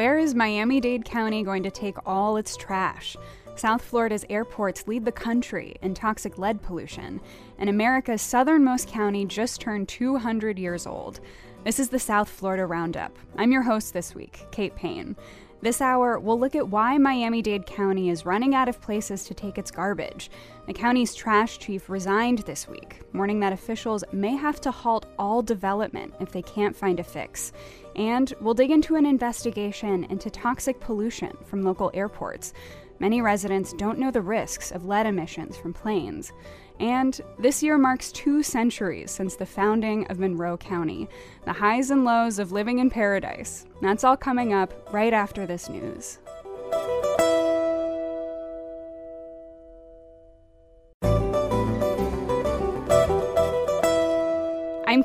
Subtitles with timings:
[0.00, 3.18] Where is Miami Dade County going to take all its trash?
[3.54, 7.20] South Florida's airports lead the country in toxic lead pollution,
[7.58, 11.20] and America's southernmost county just turned 200 years old.
[11.64, 13.14] This is the South Florida Roundup.
[13.36, 15.16] I'm your host this week, Kate Payne.
[15.62, 19.34] This hour, we'll look at why Miami Dade County is running out of places to
[19.34, 20.30] take its garbage.
[20.66, 25.42] The county's trash chief resigned this week, warning that officials may have to halt all
[25.42, 27.52] development if they can't find a fix.
[28.00, 32.54] And we'll dig into an investigation into toxic pollution from local airports.
[32.98, 36.32] Many residents don't know the risks of lead emissions from planes.
[36.78, 41.10] And this year marks two centuries since the founding of Monroe County,
[41.44, 43.66] the highs and lows of living in paradise.
[43.82, 46.20] That's all coming up right after this news.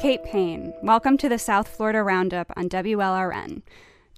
[0.06, 0.72] Kate Payne.
[0.84, 3.64] Welcome to the South Florida Roundup on WLRN.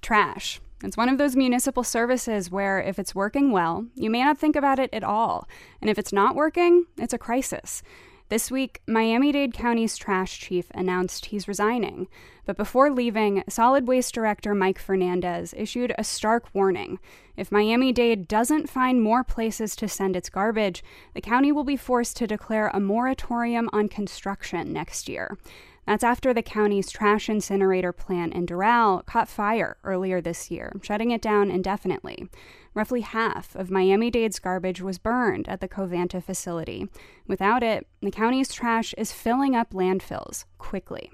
[0.02, 0.60] Trash.
[0.84, 4.54] It's one of those municipal services where if it's working well, you may not think
[4.54, 5.48] about it at all.
[5.80, 7.82] And if it's not working, it's a crisis.
[8.28, 12.08] This week, Miami Dade County's trash chief announced he's resigning.
[12.44, 16.98] But before leaving, Solid Waste Director Mike Fernandez issued a stark warning.
[17.38, 21.78] If Miami Dade doesn't find more places to send its garbage, the county will be
[21.78, 25.38] forced to declare a moratorium on construction next year.
[25.88, 31.12] That's after the county's trash incinerator plant in Doral caught fire earlier this year, shutting
[31.12, 32.28] it down indefinitely.
[32.74, 36.90] Roughly half of Miami Dade's garbage was burned at the Covanta facility.
[37.26, 41.10] Without it, the county's trash is filling up landfills quickly.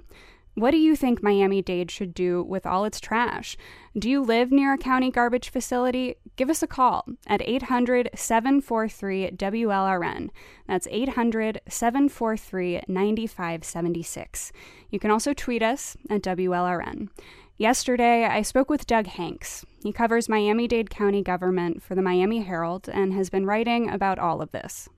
[0.55, 3.56] What do you think Miami Dade should do with all its trash?
[3.97, 6.17] Do you live near a county garbage facility?
[6.36, 10.30] Give us a call at 800 743 WLRN.
[10.66, 14.52] That's 800 743 9576.
[14.90, 17.08] You can also tweet us at WLRN.
[17.56, 19.64] Yesterday, I spoke with Doug Hanks.
[19.84, 24.18] He covers Miami Dade County government for the Miami Herald and has been writing about
[24.18, 24.89] all of this.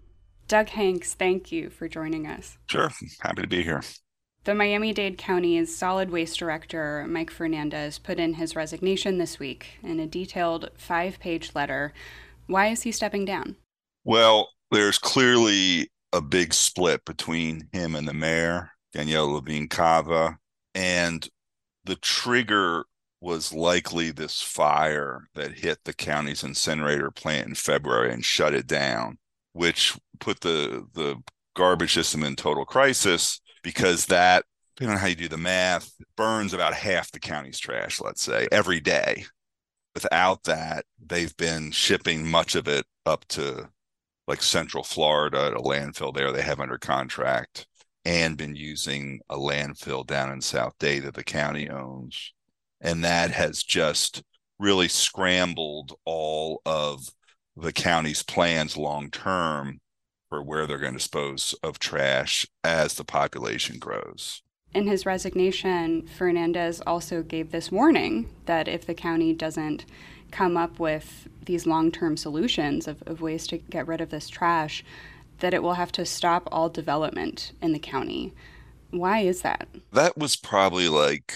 [0.48, 2.56] Doug Hanks, thank you for joining us.
[2.68, 3.82] Sure, happy to be here.
[4.46, 9.80] The Miami Dade County's solid waste director, Mike Fernandez, put in his resignation this week
[9.82, 11.92] in a detailed five page letter.
[12.46, 13.56] Why is he stepping down?
[14.04, 20.38] Well, there's clearly a big split between him and the mayor, Daniella Levine Cava.
[20.76, 21.28] And
[21.84, 22.84] the trigger
[23.20, 28.68] was likely this fire that hit the county's incinerator plant in February and shut it
[28.68, 29.18] down,
[29.54, 31.16] which put the, the
[31.56, 34.44] garbage system in total crisis because that,
[34.76, 38.46] depending on how you do the math, burns about half the county's trash, let's say,
[38.52, 39.24] every day.
[39.92, 43.68] Without that, they've been shipping much of it up to
[44.28, 47.66] like Central Florida, a landfill there they have under contract,
[48.04, 52.34] and been using a landfill down in South Dade that the county owns.
[52.80, 54.22] And that has just
[54.60, 57.08] really scrambled all of
[57.56, 59.80] the county's plans long term
[60.36, 64.42] for where they're going to dispose of trash as the population grows.
[64.74, 69.86] In his resignation, Fernandez also gave this warning that if the county doesn't
[70.30, 74.28] come up with these long term solutions of, of ways to get rid of this
[74.28, 74.84] trash,
[75.38, 78.34] that it will have to stop all development in the county.
[78.90, 79.66] Why is that?
[79.92, 81.32] That was probably like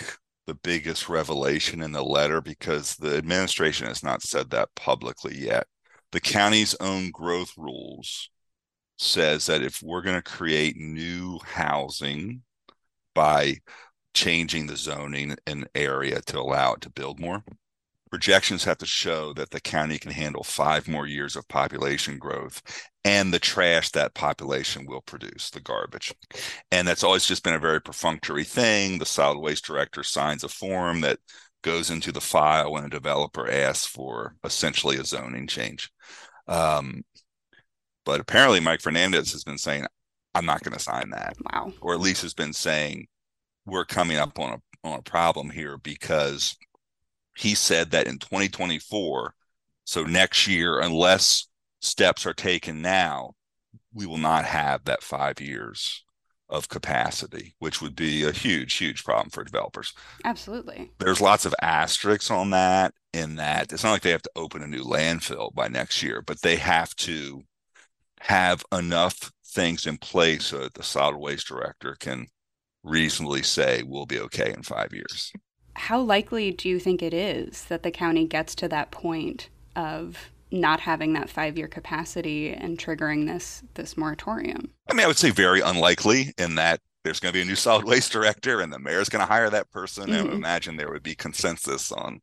[0.47, 5.69] the biggest revelation in the letter because the administration has not said that publicly yet.
[6.13, 8.29] The county's own growth rules
[9.01, 12.43] says that if we're going to create new housing
[13.15, 13.57] by
[14.15, 17.43] changing the zoning in area to allow it to build more,
[18.11, 22.61] projections have to show that the county can handle five more years of population growth
[23.05, 26.13] and the trash that population will produce, the garbage.
[26.71, 28.99] And that's always just been a very perfunctory thing.
[28.99, 31.19] The solid waste director signs a form that
[31.63, 35.91] goes into the file when a developer asks for essentially a zoning change.
[36.49, 37.05] Um,
[38.11, 39.87] but apparently, Mike Fernandez has been saying,
[40.35, 41.37] I'm not going to sign that.
[41.53, 41.73] Wow.
[41.81, 43.07] Or at least has been saying,
[43.67, 46.57] we're coming up on a, on a problem here because
[47.37, 49.33] he said that in 2024,
[49.85, 51.47] so next year, unless
[51.83, 53.35] steps are taken now,
[53.95, 56.03] we will not have that five years
[56.49, 59.93] of capacity, which would be a huge, huge problem for developers.
[60.25, 60.91] Absolutely.
[60.99, 64.65] There's lots of asterisks on that, in that it's not like they have to open
[64.65, 67.45] a new landfill by next year, but they have to
[68.21, 72.27] have enough things in place so that the solid waste director can
[72.83, 75.33] reasonably say we'll be okay in five years.
[75.75, 80.31] How likely do you think it is that the county gets to that point of
[80.51, 84.71] not having that five year capacity and triggering this this moratorium?
[84.89, 87.57] I mean, I would say very unlikely in that there's going to be a new
[87.57, 90.09] solid waste director and the mayor's going to hire that person.
[90.09, 90.15] Mm-hmm.
[90.15, 92.21] I would imagine there would be consensus on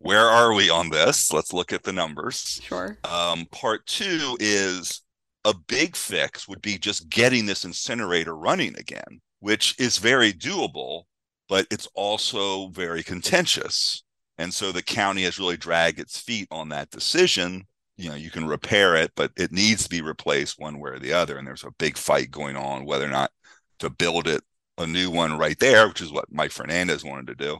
[0.00, 1.32] where are we on this?
[1.32, 2.60] Let's look at the numbers.
[2.62, 2.98] Sure.
[3.04, 5.02] Um, part two is
[5.44, 11.04] a big fix would be just getting this incinerator running again, which is very doable,
[11.48, 14.04] but it's also very contentious.
[14.38, 17.64] And so the county has really dragged its feet on that decision.
[17.96, 20.98] You know, you can repair it, but it needs to be replaced one way or
[20.98, 21.36] the other.
[21.36, 23.30] And there's a big fight going on whether or not
[23.80, 24.42] to build it
[24.78, 27.58] a new one right there, which is what Mike Fernandez wanted to do,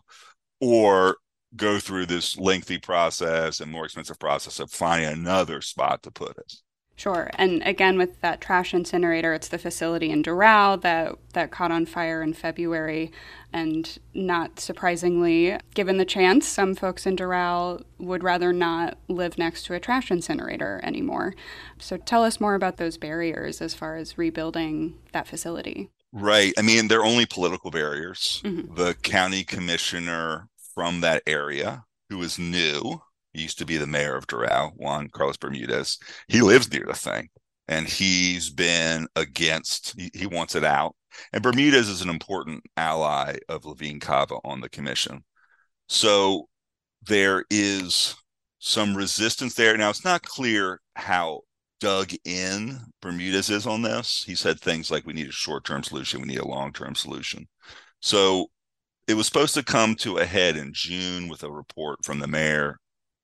[0.60, 1.18] or
[1.56, 6.38] go through this lengthy process and more expensive process of finding another spot to put
[6.38, 6.54] it.
[7.00, 7.30] Sure.
[7.36, 11.86] And again, with that trash incinerator, it's the facility in Doral that, that caught on
[11.86, 13.10] fire in February.
[13.54, 19.62] And not surprisingly, given the chance, some folks in Doral would rather not live next
[19.62, 21.34] to a trash incinerator anymore.
[21.78, 25.88] So tell us more about those barriers as far as rebuilding that facility.
[26.12, 26.52] Right.
[26.58, 28.42] I mean, they're only political barriers.
[28.44, 28.74] Mm-hmm.
[28.74, 33.00] The county commissioner from that area who is new
[33.32, 35.98] he used to be the mayor of Doral, Juan Carlos Bermudez.
[36.28, 37.28] He lives near the thing
[37.70, 40.96] and he's been against, he, he wants it out.
[41.32, 45.24] And Bermudez is an important ally of Levine Cava on the commission.
[45.88, 46.48] So
[47.06, 48.16] there is
[48.58, 49.76] some resistance there.
[49.76, 51.42] Now, it's not clear how
[51.78, 54.24] dug in Bermudez is on this.
[54.26, 56.96] He said things like, we need a short term solution, we need a long term
[56.96, 57.46] solution.
[58.00, 58.48] So
[59.06, 62.26] it was supposed to come to a head in June with a report from the
[62.26, 62.78] mayor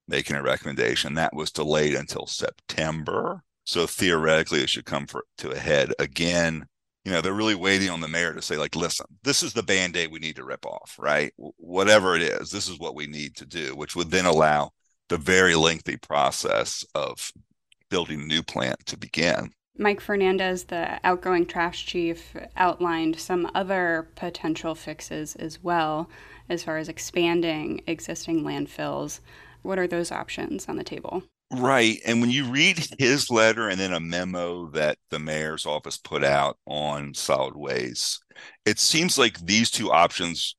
[0.08, 1.14] making a recommendation.
[1.14, 3.42] That was delayed until September.
[3.64, 6.66] So theoretically, it should come for, to a head again.
[7.04, 9.62] You know, they're really waiting on the mayor to say, like, listen, this is the
[9.62, 11.32] band aid we need to rip off, right?
[11.36, 14.70] Whatever it is, this is what we need to do, which would then allow
[15.08, 17.32] the very lengthy process of
[17.90, 19.52] building new plant to begin.
[19.78, 26.08] Mike Fernandez, the outgoing trash chief, outlined some other potential fixes as well,
[26.48, 29.20] as far as expanding existing landfills.
[29.66, 31.24] What are those options on the table?
[31.52, 31.98] Right.
[32.04, 36.24] And when you read his letter and then a memo that the mayor's office put
[36.24, 38.22] out on solid waste,
[38.64, 40.56] it seems like these two options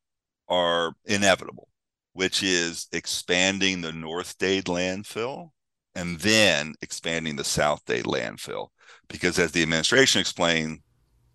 [0.48, 1.68] are inevitable,
[2.13, 5.51] which is expanding the North Dade landfill
[5.95, 8.69] and then expanding the South Dade landfill.
[9.10, 10.80] Because as the administration explained,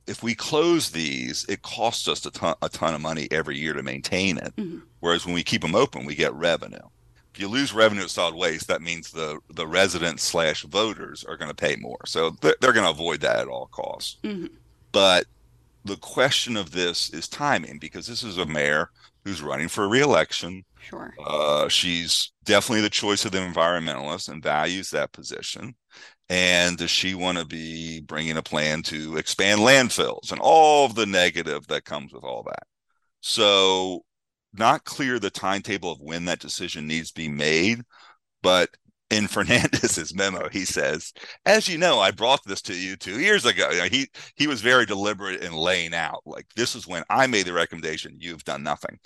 [0.07, 3.73] if we close these, it costs us a ton, a ton of money every year
[3.73, 4.55] to maintain it.
[4.57, 4.79] Mm-hmm.
[5.01, 6.79] Whereas when we keep them open, we get revenue
[7.35, 11.37] if you lose revenue at solid waste, that means the the residents slash voters are
[11.37, 11.99] going to pay more.
[12.07, 14.19] So they're, they're going to avoid that at all costs.
[14.23, 14.47] Mm-hmm.
[14.93, 15.27] But
[15.85, 18.91] the question of this is timing because this is a mayor
[19.25, 20.65] who's running for reelection.
[20.81, 21.15] Sure.
[21.25, 25.75] Uh, she's definitely the choice of the environmentalist and values that position.
[26.29, 30.95] And does she want to be bringing a plan to expand landfills and all of
[30.95, 32.67] the negative that comes with all that?
[33.21, 34.05] So
[34.55, 37.83] not clear the timetable of when that decision needs to be made,
[38.43, 38.71] but
[39.11, 41.13] in Fernandez's memo, he says,
[41.47, 44.87] "As you know, I brought this to you two years ago." he he was very
[44.87, 48.17] deliberate in laying out like this is when I made the recommendation.
[48.19, 48.99] You've done nothing,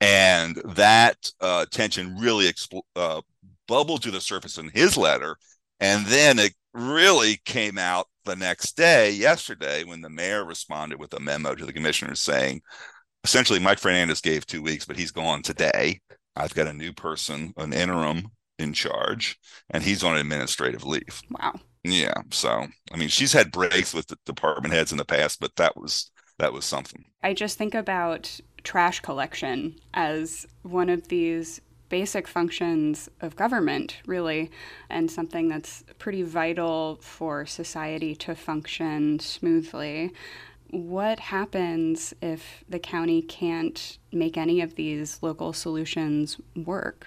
[0.00, 3.22] and that uh, tension really expl- uh,
[3.68, 5.36] bubbled to the surface in his letter,
[5.80, 11.14] and then it really came out the next day, yesterday, when the mayor responded with
[11.14, 12.60] a memo to the commissioners saying,
[13.26, 16.00] essentially Mike Fernandez gave two weeks, but he's gone today.
[16.36, 19.36] I've got a new person, an interim in charge,
[19.70, 21.22] and he's on administrative leave.
[21.28, 21.54] Wow.
[21.82, 22.14] Yeah.
[22.30, 25.76] So I mean, she's had breaks with the department heads in the past, but that
[25.76, 27.04] was that was something.
[27.24, 34.50] I just think about trash collection as one of these basic functions of government, really,
[34.88, 40.12] and something that's pretty vital for society to function smoothly
[40.70, 47.06] what happens if the county can't make any of these local solutions work?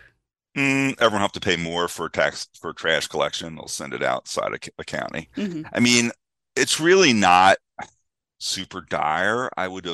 [0.58, 3.56] Mm, everyone have to pay more for tax for trash collection.
[3.56, 5.30] They'll send it outside of the county.
[5.38, 5.64] Mm-hmm.
[5.72, 6.12] I mean,
[6.56, 7.58] it's really not
[8.40, 9.50] super dire.
[9.56, 9.88] I would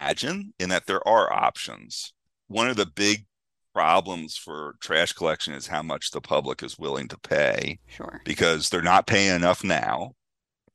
[0.00, 2.12] imagine in that there are options.
[2.48, 3.26] One of the big
[3.74, 7.78] problems for trash collection is how much the public is willing to pay.
[7.86, 8.20] Sure.
[8.24, 10.12] Because they're not paying enough now.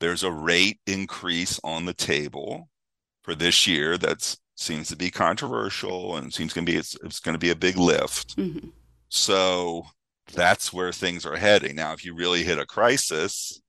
[0.00, 2.68] There's a rate increase on the table
[3.22, 7.20] for this year that seems to be controversial and seems going to be it's, it's
[7.20, 8.36] going to be a big lift.
[8.36, 8.68] Mm-hmm.
[9.08, 9.86] So
[10.34, 11.76] that's where things are heading.
[11.76, 13.60] Now, if you really hit a crisis,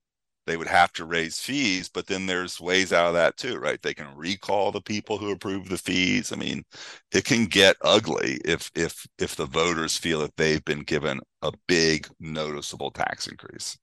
[0.48, 3.82] they would have to raise fees, but then there's ways out of that too, right?
[3.82, 6.32] They can recall the people who approve the fees.
[6.32, 6.64] I mean,
[7.12, 11.52] it can get ugly if if if the voters feel that they've been given a
[11.68, 13.78] big noticeable tax increase.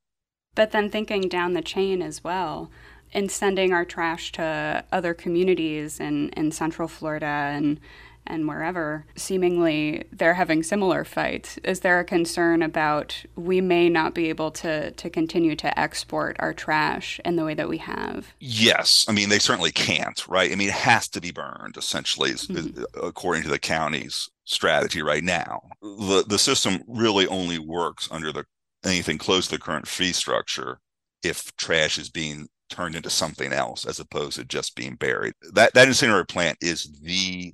[0.55, 2.71] But then thinking down the chain as well,
[3.13, 7.81] and sending our trash to other communities in, in Central Florida and
[8.27, 11.59] and wherever, seemingly they're having similar fights.
[11.63, 16.37] Is there a concern about we may not be able to, to continue to export
[16.39, 18.33] our trash in the way that we have?
[18.41, 19.05] Yes.
[19.09, 20.51] I mean, they certainly can't, right?
[20.51, 22.85] I mean, it has to be burned, essentially, mm-hmm.
[23.03, 25.63] according to the county's strategy right now.
[25.83, 28.47] The, the system really only works under the
[28.85, 30.79] anything close to the current fee structure
[31.23, 35.35] if trash is being turned into something else as opposed to just being buried.
[35.53, 37.53] That that incinerator plant is the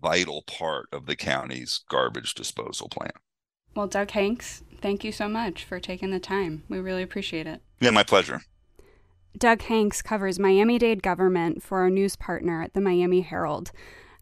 [0.00, 3.12] vital part of the county's garbage disposal plan.
[3.74, 6.62] Well, Doug Hanks, thank you so much for taking the time.
[6.68, 7.60] We really appreciate it.
[7.80, 8.42] Yeah, my pleasure.
[9.36, 13.72] Doug Hanks covers Miami Dade government for our news partner at the Miami Herald.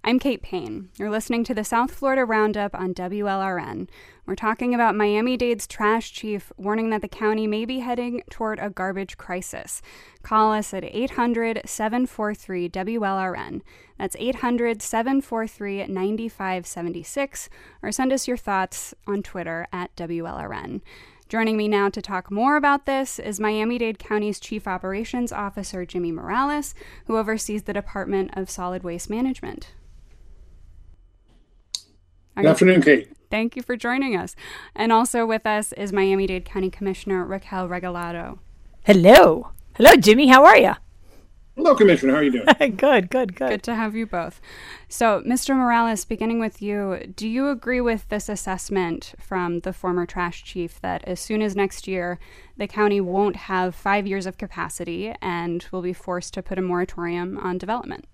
[0.05, 0.89] I'm Kate Payne.
[0.99, 3.89] You're listening to the South Florida Roundup on WLRN.
[4.27, 8.59] We're talking about Miami Dade's trash chief warning that the county may be heading toward
[8.59, 9.81] a garbage crisis.
[10.25, 13.61] Call us at 800 743 WLRN.
[13.97, 17.49] That's 800 743 9576,
[17.81, 20.81] or send us your thoughts on Twitter at WLRN.
[21.29, 25.87] Joining me now to talk more about this is Miami Dade County's Chief Operations Officer
[25.87, 26.75] Jimmy Morales,
[27.07, 29.71] who oversees the Department of Solid Waste Management.
[32.37, 33.09] Good afternoon, Kate.
[33.31, 34.35] Thank you for joining us.
[34.75, 38.39] And also with us is Miami Dade County Commissioner Raquel Regalado.
[38.85, 39.51] Hello.
[39.77, 40.29] Hello, Jimmy.
[40.29, 40.73] How are you?
[41.57, 42.13] Hello, Commissioner.
[42.13, 42.47] How are you doing?
[42.77, 43.49] good, good, good.
[43.51, 44.41] Good to have you both.
[44.89, 45.55] So, Mr.
[45.55, 50.81] Morales, beginning with you, do you agree with this assessment from the former trash chief
[50.81, 52.19] that as soon as next year,
[52.57, 56.63] the county won't have five years of capacity and will be forced to put a
[56.63, 58.07] moratorium on development?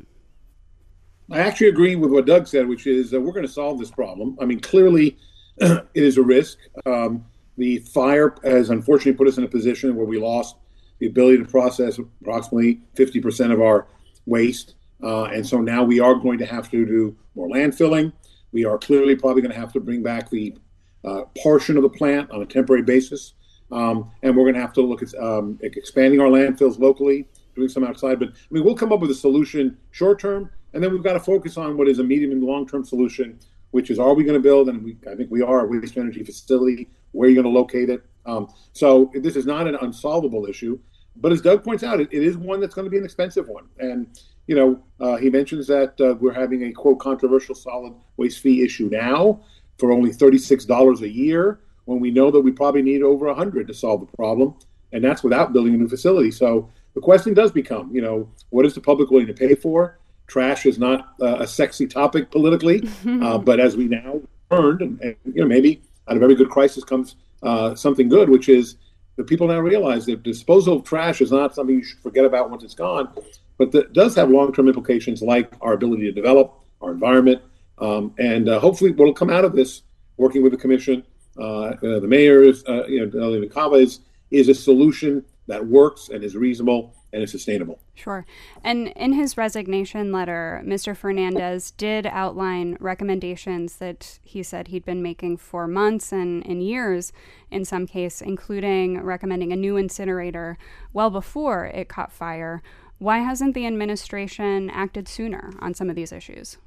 [1.31, 3.91] I actually agree with what Doug said, which is uh, we're going to solve this
[3.91, 4.37] problem.
[4.41, 5.19] I mean, clearly,
[5.59, 6.59] it is a risk.
[6.87, 7.25] Um,
[7.59, 10.57] the fire has unfortunately put us in a position where we lost
[11.01, 13.87] the ability to process approximately 50% of our
[14.27, 14.75] waste.
[15.03, 18.13] Uh, and so now we are going to have to do more landfilling.
[18.53, 20.57] We are clearly probably going to have to bring back the
[21.05, 23.35] uh, portion of the plant on a temporary basis.
[23.71, 27.69] Um, and we're going to have to look at um, expanding our landfills locally, doing
[27.69, 28.19] some outside.
[28.19, 31.15] But I mean, we'll come up with a solution short term and then we've got
[31.15, 33.39] to focus on what is a medium and long term solution,
[33.71, 35.97] which is are we going to build, and we, I think we are, a waste
[35.97, 38.05] energy facility, where are you going to locate it?
[38.27, 40.79] Um, so this is not an unsolvable issue.
[41.17, 43.49] But as Doug points out, it, it is one that's going to be an expensive
[43.49, 43.65] one.
[43.79, 44.07] And,
[44.47, 48.63] you know, uh, he mentions that uh, we're having a quote controversial solid waste fee
[48.63, 49.41] issue now
[49.79, 53.75] for only $36 a year when we know that we probably need over 100 to
[53.75, 54.55] solve the problem.
[54.93, 56.31] And that's without building a new facility.
[56.31, 59.99] So the question does become, you know, what is the public willing to pay for?
[60.29, 62.89] Trash is not uh, a sexy topic politically,
[63.23, 64.21] uh, but as we now
[64.51, 68.29] learned, and, and, you know maybe out of every good crisis comes uh, something good,
[68.29, 68.77] which is
[69.17, 72.51] that people now realize that disposal of trash is not something you should forget about
[72.51, 73.09] once it's gone,
[73.59, 77.43] but that does have long-term implications like our ability to develop our environment,
[77.79, 79.83] um, and uh, hopefully what'll come out of this,
[80.17, 81.03] working with the commission,
[81.39, 86.37] uh, uh, the mayors, you know, Cava is is a solution that works and is
[86.37, 87.79] reasonable and is sustainable.
[87.95, 88.27] Sure.
[88.63, 90.97] And in his resignation letter, Mr.
[90.97, 97.13] Fernandez did outline recommendations that he said he'd been making for months and, and years,
[97.51, 100.59] in some case, including recommending a new incinerator
[100.93, 102.63] well before it caught fire.
[102.99, 106.59] Why hasn't the administration acted sooner on some of these issues?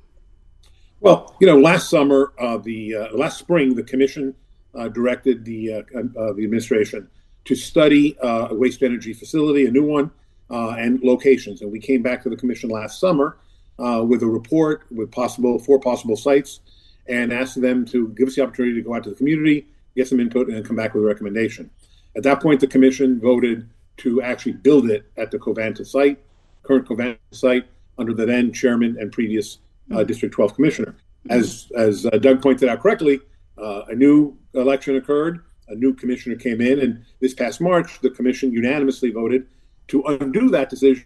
[1.01, 4.35] Well, you know, last summer, uh, the uh, last spring, the commission
[4.73, 7.09] uh, directed the uh, uh, the administration
[7.45, 10.11] to study uh, a waste energy facility, a new one,
[10.51, 11.61] uh, and locations.
[11.61, 13.37] And we came back to the commission last summer
[13.79, 16.59] uh, with a report with possible four possible sites,
[17.07, 19.65] and asked them to give us the opportunity to go out to the community,
[19.95, 21.69] get some input, and come back with a recommendation.
[22.15, 26.19] At that point, the commission voted to actually build it at the Covanta site,
[26.63, 27.65] current Covanta site,
[27.97, 29.57] under the then chairman and previous
[29.89, 30.07] uh, mm-hmm.
[30.07, 30.95] District 12 commissioner.
[31.29, 33.19] As as uh, Doug pointed out correctly,
[33.57, 38.09] uh, a new election occurred a new commissioner came in, and this past March, the
[38.09, 39.47] commission unanimously voted
[39.91, 41.05] to undo that decision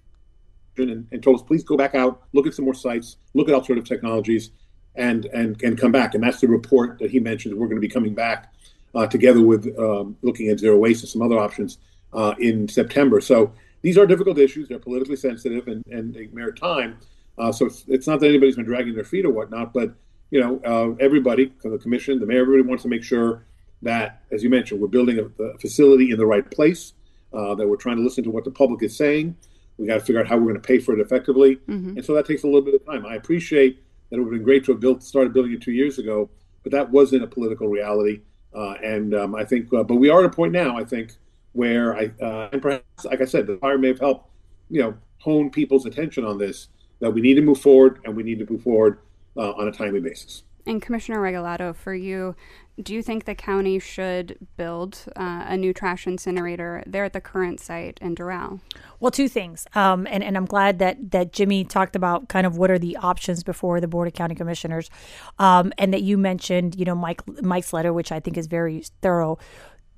[0.78, 3.56] and, and, told us, please go back out, look at some more sites, look at
[3.56, 4.52] alternative technologies,
[4.96, 6.16] and and and come back.
[6.16, 7.56] And that's the report that he mentioned.
[7.56, 8.54] We're going to be coming back
[8.94, 11.80] uh, together with um, looking at zero waste and some other options
[12.14, 13.20] uh, in September.
[13.22, 14.70] So these are difficult issues.
[14.70, 16.98] They're politically sensitive and, and they merit time.
[17.38, 19.94] Uh, so it's, it's, not that anybody's been dragging their feet or whatnot, but
[20.32, 23.46] you know, uh, everybody, the commission, the mayor, everybody wants to make sure
[23.82, 26.94] that, as you mentioned, we're building a, a facility in the right place,
[27.36, 29.36] uh, that we're trying to listen to what the public is saying.
[29.78, 31.58] We got to figure out how we're going to pay for it effectively.
[31.68, 31.98] Mm-hmm.
[31.98, 33.06] And so that takes a little bit of time.
[33.06, 35.74] I appreciate that it would have been great to have built, started building it two
[35.74, 36.30] years ago,
[36.64, 38.22] but that wasn't a political reality.
[38.56, 41.12] Uh, and um, I think, uh, but we are at a point now, I think,
[41.52, 44.30] where I, uh, and perhaps, like I said, the fire may have helped,
[44.70, 48.24] you know, hone people's attention on this, that we need to move forward and we
[48.24, 49.00] need to move forward
[49.36, 50.44] uh, on a timely basis.
[50.66, 52.36] And Commissioner Regalado, for you,
[52.82, 57.22] do you think the county should build uh, a new trash incinerator there at the
[57.22, 58.60] current site in Doral?
[59.00, 62.58] Well, two things, um, and and I'm glad that that Jimmy talked about kind of
[62.58, 64.90] what are the options before the board of county commissioners,
[65.40, 68.84] um, and that you mentioned, you know, Mike Mike's letter, which I think is very
[69.02, 69.38] thorough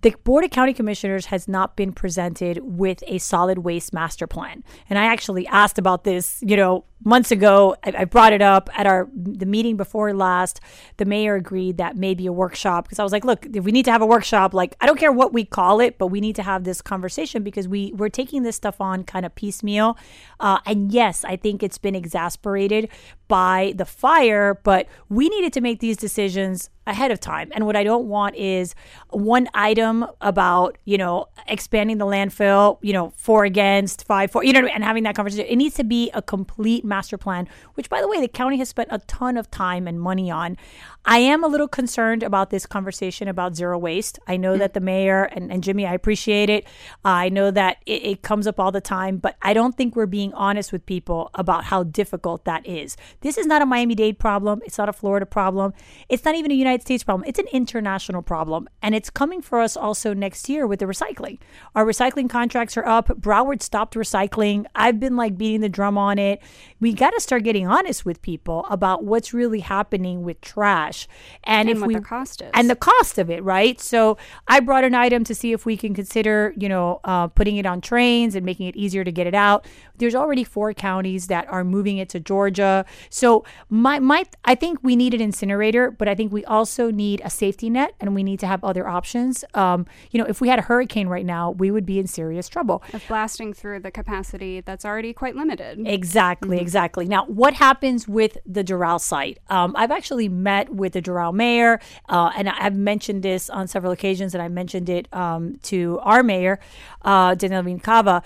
[0.01, 4.63] the Board of County Commissioners has not been presented with a solid waste master plan.
[4.89, 7.75] And I actually asked about this, you know, months ago.
[7.83, 10.59] I, I brought it up at our the meeting before last.
[10.97, 13.85] The mayor agreed that maybe a workshop because I was like, look, if we need
[13.85, 16.35] to have a workshop, like I don't care what we call it, but we need
[16.37, 19.97] to have this conversation because we we're taking this stuff on kind of piecemeal.
[20.39, 22.89] Uh, and yes, I think it's been exasperated
[23.27, 27.51] by the fire, but we needed to make these decisions ahead of time.
[27.53, 28.73] And what I don't want is
[29.09, 34.53] one item about, you know, expanding the landfill, you know, four against, five, four, you
[34.53, 35.45] know, and having that conversation.
[35.45, 38.69] It needs to be a complete master plan, which, by the way, the county has
[38.69, 40.57] spent a ton of time and money on.
[41.05, 44.19] I am a little concerned about this conversation about zero waste.
[44.27, 46.65] I know that the mayor and, and Jimmy, I appreciate it.
[47.05, 49.95] Uh, I know that it, it comes up all the time, but I don't think
[49.95, 52.97] we're being honest with people about how difficult that is.
[53.21, 54.61] This is not a Miami Dade problem.
[54.65, 55.73] It's not a Florida problem.
[56.09, 57.27] It's not even a United States problem.
[57.27, 58.67] It's an international problem.
[58.81, 61.39] And it's coming for us also next year with the recycling.
[61.75, 63.07] Our recycling contracts are up.
[63.07, 64.65] Broward stopped recycling.
[64.75, 66.41] I've been like beating the drum on it.
[66.79, 71.07] We got to start getting honest with people about what's really happening with trash.
[71.43, 72.51] And, and if we the cost is.
[72.53, 73.79] and the cost of it, right?
[73.79, 74.17] So
[74.47, 77.65] I brought an item to see if we can consider, you know, uh, putting it
[77.65, 79.65] on trains and making it easier to get it out.
[79.97, 82.85] There's already four counties that are moving it to Georgia.
[83.09, 87.21] So my my I think we need an incinerator, but I think we also need
[87.25, 89.43] a safety net and we need to have other options.
[89.53, 92.47] Um, you know, if we had a hurricane right now, we would be in serious
[92.47, 92.83] trouble.
[92.93, 95.85] Of blasting through the capacity that's already quite limited.
[95.87, 96.63] Exactly, mm-hmm.
[96.67, 97.05] Exactly.
[97.05, 99.39] Now, what happens with the Doral site?
[99.49, 103.93] Um, I've actually met with the Doral mayor, uh, and I've mentioned this on several
[103.93, 106.59] occasions, and I mentioned it um, to our mayor,
[107.03, 108.21] uh, Daniel Cava.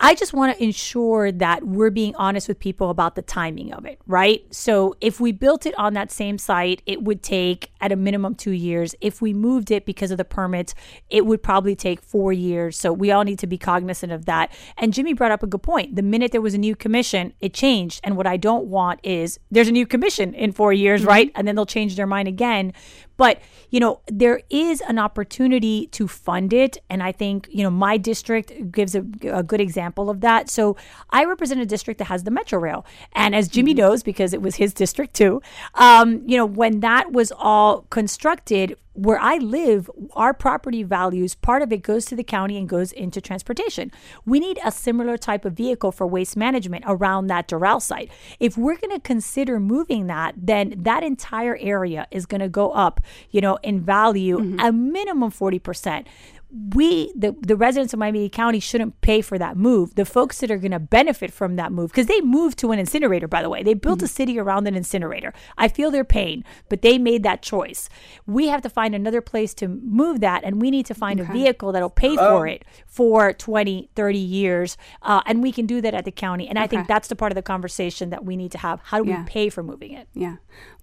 [0.00, 3.84] I just want to ensure that we're being honest with people about the timing of
[3.84, 4.42] it, right?
[4.54, 8.36] So if we built it on that same site, it would take at a minimum
[8.36, 8.94] two years.
[9.00, 10.74] If we moved it because of the permits,
[11.10, 12.76] it would probably take four years.
[12.76, 14.52] So we all need to be cognizant of that.
[14.76, 15.96] And Jimmy brought up a good point.
[15.96, 18.00] The minute there was a new commission, it changed.
[18.04, 21.08] And what I don't want is there's a new commission in four years, mm-hmm.
[21.08, 21.32] right?
[21.34, 22.72] And then they'll change their mind again.
[23.18, 26.78] But, you know, there is an opportunity to fund it.
[26.88, 30.48] And I think, you know, my district gives a, a good example of that.
[30.48, 30.76] So
[31.10, 32.86] I represent a district that has the Metro Rail.
[33.12, 33.80] And as Jimmy mm-hmm.
[33.80, 35.42] knows, because it was his district too,
[35.74, 41.62] um, you know, when that was all constructed, where I live, our property values, part
[41.62, 43.92] of it goes to the county and goes into transportation.
[44.26, 48.10] We need a similar type of vehicle for waste management around that Doral site.
[48.40, 52.72] If we're going to consider moving that, then that entire area is going to go
[52.72, 54.58] up, you know, in value mm-hmm.
[54.58, 56.04] a minimum 40%
[56.50, 59.94] we the, the residents of Miami County shouldn't pay for that move.
[59.94, 62.78] The folks that are going to benefit from that move because they moved to an
[62.78, 63.62] incinerator by the way.
[63.62, 64.06] They built mm-hmm.
[64.06, 65.34] a city around an incinerator.
[65.58, 67.88] I feel their pain, but they made that choice.
[68.26, 71.28] We have to find another place to move that and we need to find okay.
[71.28, 74.76] a vehicle that'll pay for it for 20, 30 years.
[75.02, 76.48] Uh, and we can do that at the county.
[76.48, 76.64] And okay.
[76.64, 78.80] I think that's the part of the conversation that we need to have.
[78.84, 79.22] How do yeah.
[79.22, 80.08] we pay for moving it?
[80.14, 80.36] Yeah.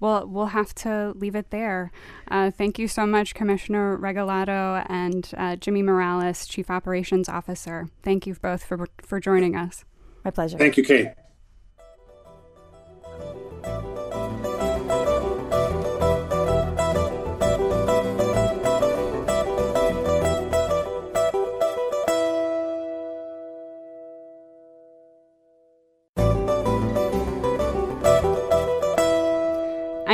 [0.05, 1.91] Well, we'll have to leave it there.
[2.29, 7.89] Uh, thank you so much, Commissioner Regalado and uh, Jimmy Morales, Chief Operations Officer.
[8.03, 9.83] Thank you both for, for joining us.
[10.23, 10.59] My pleasure.
[10.59, 11.07] Thank you, Kate.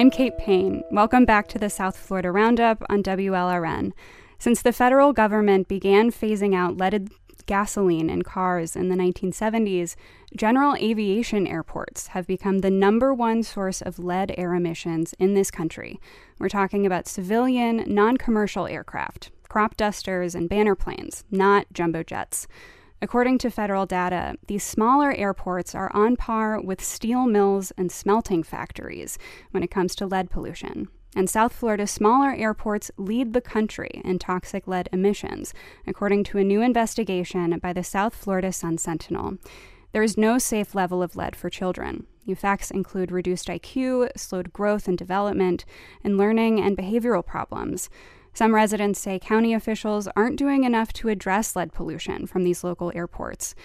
[0.01, 0.83] I'm Kate Payne.
[0.89, 3.91] Welcome back to the South Florida Roundup on WLRN.
[4.39, 7.11] Since the federal government began phasing out leaded
[7.45, 9.95] gasoline in cars in the 1970s,
[10.35, 15.51] general aviation airports have become the number one source of lead air emissions in this
[15.51, 15.99] country.
[16.39, 22.47] We're talking about civilian, non commercial aircraft, crop dusters, and banner planes, not jumbo jets.
[23.03, 28.43] According to federal data, these smaller airports are on par with steel mills and smelting
[28.43, 29.17] factories
[29.49, 30.87] when it comes to lead pollution.
[31.15, 35.53] And South Florida's smaller airports lead the country in toxic lead emissions,
[35.87, 39.37] according to a new investigation by the South Florida Sun Sentinel.
[39.93, 42.05] There is no safe level of lead for children.
[42.27, 45.65] Effects include reduced IQ, slowed growth and development,
[46.03, 47.89] and learning and behavioral problems.
[48.33, 52.91] Some residents say county officials aren't doing enough to address lead pollution from these local
[52.95, 53.55] airports.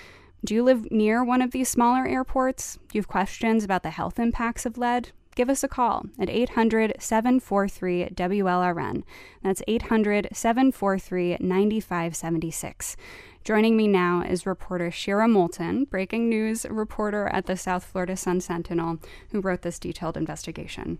[0.44, 2.76] Do you live near one of these smaller airports?
[2.88, 5.12] Do you have questions about the health impacts of lead?
[5.36, 9.04] give us a call at 800 743 WLRN.
[9.44, 12.96] That's 800 743 9576.
[13.44, 18.40] Joining me now is reporter Shira Moolten, breaking news reporter at the South Florida Sun
[18.40, 18.98] Sentinel,
[19.30, 20.98] who wrote this detailed investigation.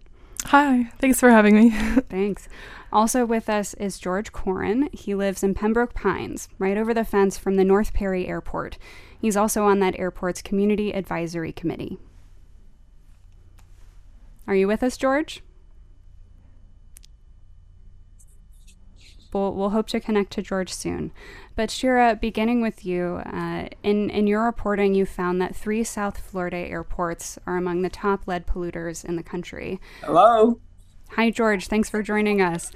[0.51, 1.71] Hi, thanks for having me.
[2.09, 2.49] Thanks.
[2.93, 4.89] Also with us is George Corin.
[4.93, 8.79] He lives in Pembroke Pines, right over the fence from the North Perry Airport.
[9.19, 11.99] He's also on that airport's Community Advisory Committee.
[14.47, 15.43] Are you with us, George?
[19.33, 21.13] We'll, we'll hope to connect to George soon.
[21.55, 26.19] But Shira, beginning with you, uh, in, in your reporting, you found that three South
[26.19, 29.81] Florida airports are among the top lead polluters in the country.
[30.03, 30.59] Hello.
[31.11, 31.69] Hi, George.
[31.69, 32.73] Thanks for joining us.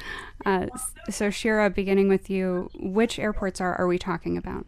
[0.46, 0.66] Uh,
[1.10, 4.66] so, Shira, beginning with you, which airports are, are we talking about?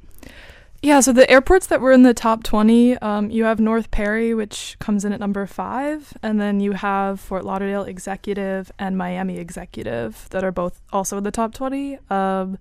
[0.85, 4.35] Yeah, so the airports that were in the top 20, um, you have North Perry,
[4.35, 9.39] which comes in at number five, and then you have Fort Lauderdale Executive and Miami
[9.39, 11.99] Executive that are both also in the top 20.
[12.11, 12.59] Um,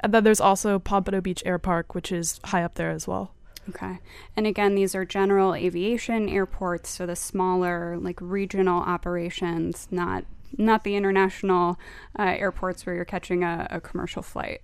[0.00, 3.34] and then there's also Pompano Beach Air Park, which is high up there as well.
[3.68, 4.00] Okay.
[4.36, 10.24] And again, these are general aviation airports, so the smaller, like regional operations, not
[10.56, 11.78] not the international
[12.18, 14.62] uh, airports where you're catching a, a commercial flight.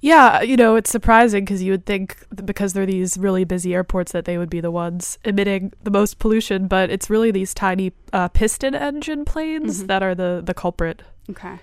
[0.00, 4.12] Yeah, you know, it's surprising because you would think because they're these really busy airports
[4.12, 7.92] that they would be the ones emitting the most pollution, but it's really these tiny
[8.12, 9.86] uh, piston engine planes mm-hmm.
[9.88, 11.02] that are the, the culprit.
[11.28, 11.58] Okay.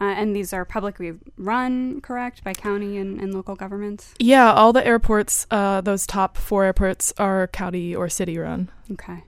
[0.00, 4.14] Uh, and these are publicly run, correct, by county and, and local governments?
[4.18, 8.70] Yeah, all the airports, uh, those top four airports, are county or city run.
[8.90, 9.24] Okay.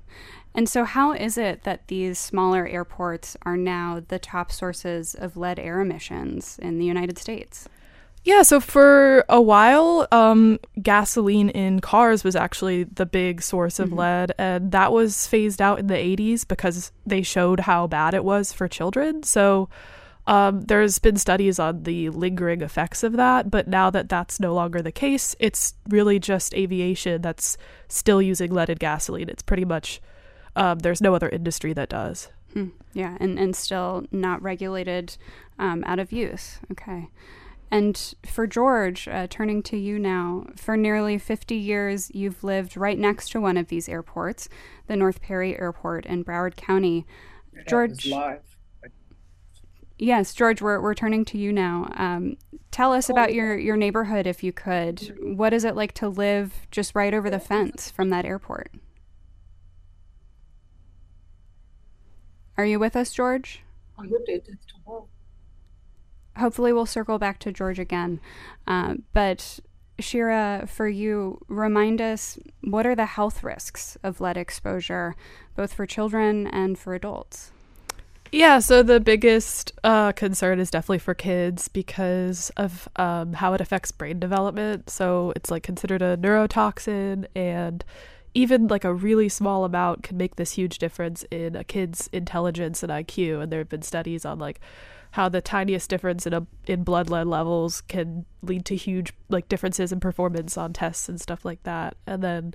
[0.56, 5.36] And so, how is it that these smaller airports are now the top sources of
[5.36, 7.68] lead air emissions in the United States?
[8.24, 13.90] Yeah, so for a while, um, gasoline in cars was actually the big source of
[13.90, 13.98] mm-hmm.
[13.98, 18.24] lead, and that was phased out in the 80s because they showed how bad it
[18.24, 19.22] was for children.
[19.22, 19.68] So
[20.26, 24.54] um, there's been studies on the lingering effects of that, but now that that's no
[24.54, 29.28] longer the case, it's really just aviation that's still using leaded gasoline.
[29.28, 30.00] It's pretty much,
[30.56, 32.30] um, there's no other industry that does.
[32.52, 32.68] Hmm.
[32.94, 35.16] Yeah, and, and still not regulated
[35.58, 36.58] um, out of use.
[36.72, 37.08] Okay.
[37.70, 42.98] And for George, uh, turning to you now, for nearly 50 years, you've lived right
[42.98, 44.48] next to one of these airports,
[44.86, 47.06] the North Perry Airport in Broward County.
[47.66, 48.10] George.
[49.98, 51.90] Yes, George, we're, we're turning to you now.
[51.96, 52.36] Um,
[52.70, 55.16] tell us about your, your neighborhood, if you could.
[55.20, 58.70] What is it like to live just right over the fence from that airport?
[62.58, 63.62] Are you with us, George?
[66.36, 68.20] hopefully we'll circle back to George again.
[68.66, 69.60] Uh, but
[69.98, 75.14] Shira, for you, remind us what are the health risks of lead exposure,
[75.54, 77.52] both for children and for adults?
[78.32, 83.60] Yeah, so the biggest uh, concern is definitely for kids because of um, how it
[83.60, 84.90] affects brain development.
[84.90, 87.84] So it's like considered a neurotoxin, and
[88.36, 92.82] even like a really small amount can make this huge difference in a kid's intelligence
[92.82, 93.42] and IQ.
[93.42, 94.60] And there have been studies on like
[95.12, 99.48] how the tiniest difference in a in blood lead levels can lead to huge like
[99.48, 101.96] differences in performance on tests and stuff like that.
[102.06, 102.52] And then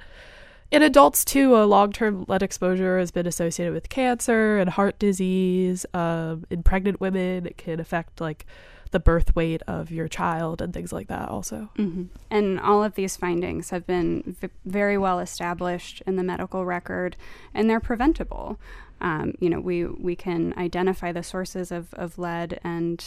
[0.69, 5.87] in adults too, a long-term lead exposure has been associated with cancer and heart disease.
[5.95, 8.45] Um, in pregnant women, it can affect like
[8.91, 11.69] the birth weight of your child and things like that also.
[11.77, 12.03] Mm-hmm.
[12.29, 17.15] And all of these findings have been v- very well established in the medical record
[17.53, 18.59] and they're preventable
[19.01, 23.03] um, you know, we we can identify the sources of, of lead and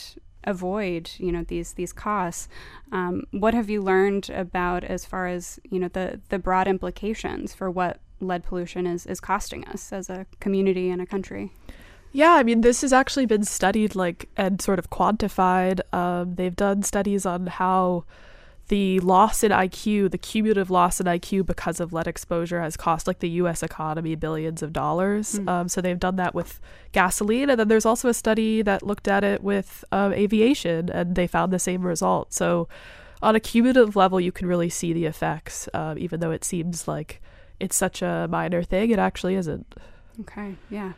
[0.46, 2.48] avoid you know these these costs.
[2.92, 7.54] Um, what have you learned about as far as you know the the broad implications
[7.54, 11.52] for what lead pollution is is costing us as a community and a country?
[12.14, 15.80] Yeah, I mean, this has actually been studied, like, and sort of quantified.
[15.92, 18.04] Um, they've done studies on how
[18.68, 23.08] the loss in IQ, the cumulative loss in IQ because of lead exposure has cost
[23.08, 25.40] like the US economy billions of dollars.
[25.40, 25.48] Mm.
[25.48, 26.60] Um, so they've done that with
[26.92, 27.50] gasoline.
[27.50, 31.26] And then there's also a study that looked at it with um, aviation and they
[31.26, 32.32] found the same result.
[32.32, 32.68] So
[33.22, 36.86] on a cumulative level, you can really see the effects, uh, even though it seems
[36.86, 37.20] like
[37.58, 39.74] it's such a minor thing, it actually isn't.
[40.20, 40.92] Okay, yeah.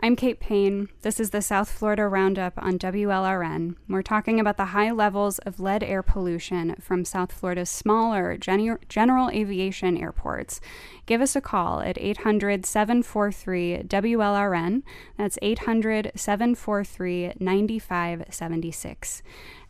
[0.00, 0.88] I'm Kate Payne.
[1.00, 3.76] This is the South Florida Roundup on WLRN.
[3.88, 8.78] We're talking about the high levels of lead air pollution from South Florida's smaller gen-
[8.88, 10.60] general aviation airports.
[11.06, 14.82] Give us a call at 800 743 WLRN.
[15.16, 19.22] That's 800 743 9576.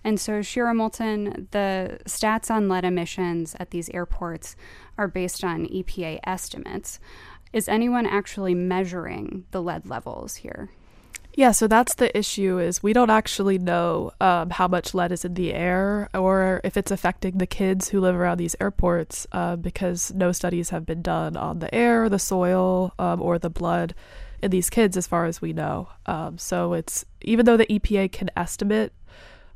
[0.07, 4.55] And so, Shira Moolten, the stats on lead emissions at these airports
[4.99, 7.01] are based on EPA estimates.
[7.55, 10.71] Is anyone actually measuring the lead levels here?
[11.35, 15.25] Yeah, so that's the issue is we don't actually know um, how much lead is
[15.25, 19.55] in the air or if it's affecting the kids who live around these airports uh,
[19.55, 23.95] because no studies have been done on the air, the soil, um, or the blood
[24.43, 25.89] in these kids as far as we know.
[26.07, 28.93] Um, so it's even though the EPA can estimate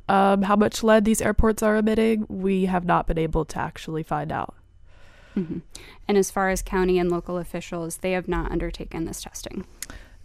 [0.07, 4.03] um, how much lead these airports are emitting, we have not been able to actually
[4.03, 4.55] find out.
[5.37, 5.59] Mm-hmm.
[6.07, 9.65] And as far as county and local officials, they have not undertaken this testing.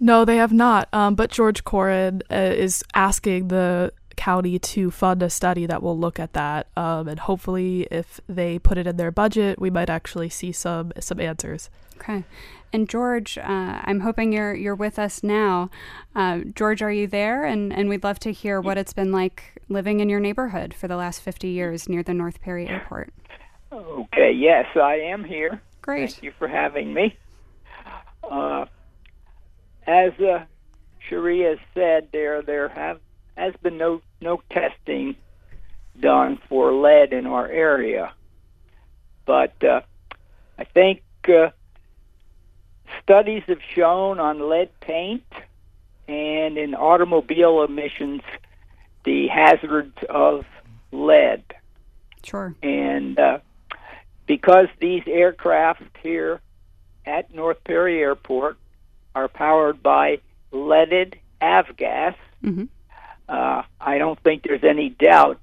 [0.00, 0.88] No, they have not.
[0.92, 5.98] Um, but George Corrin uh, is asking the county to fund a study that will
[5.98, 6.68] look at that.
[6.76, 10.92] Um, and hopefully, if they put it in their budget, we might actually see some
[10.98, 11.70] some answers.
[11.96, 12.24] Okay.
[12.72, 15.70] And George, uh, I'm hoping you're you're with us now.
[16.14, 17.44] Uh, George, are you there?
[17.44, 20.88] And and we'd love to hear what it's been like living in your neighborhood for
[20.88, 23.12] the last 50 years near the North Perry Airport.
[23.74, 24.32] Okay.
[24.32, 25.60] Yes, I am here.
[25.82, 26.10] Great.
[26.10, 27.16] Thank you for having me.
[28.22, 28.66] Uh,
[29.86, 30.44] as uh,
[31.08, 33.00] Sharia said, there there have
[33.36, 35.16] has been no no testing
[36.00, 38.12] done for lead in our area,
[39.26, 39.80] but uh,
[40.58, 41.50] I think uh,
[43.02, 45.24] studies have shown on lead paint
[46.08, 48.22] and in automobile emissions
[49.04, 50.44] the hazards of
[50.92, 51.42] lead.
[52.22, 52.54] Sure.
[52.62, 53.38] And uh,
[54.26, 56.40] because these aircraft here
[57.06, 58.56] at North Perry Airport
[59.14, 62.64] are powered by leaded avgas, mm-hmm.
[63.28, 65.40] uh, I don't think there's any doubt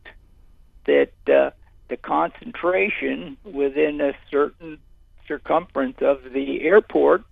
[0.85, 1.51] that uh,
[1.89, 4.79] the concentration within a certain
[5.27, 7.23] circumference of the airport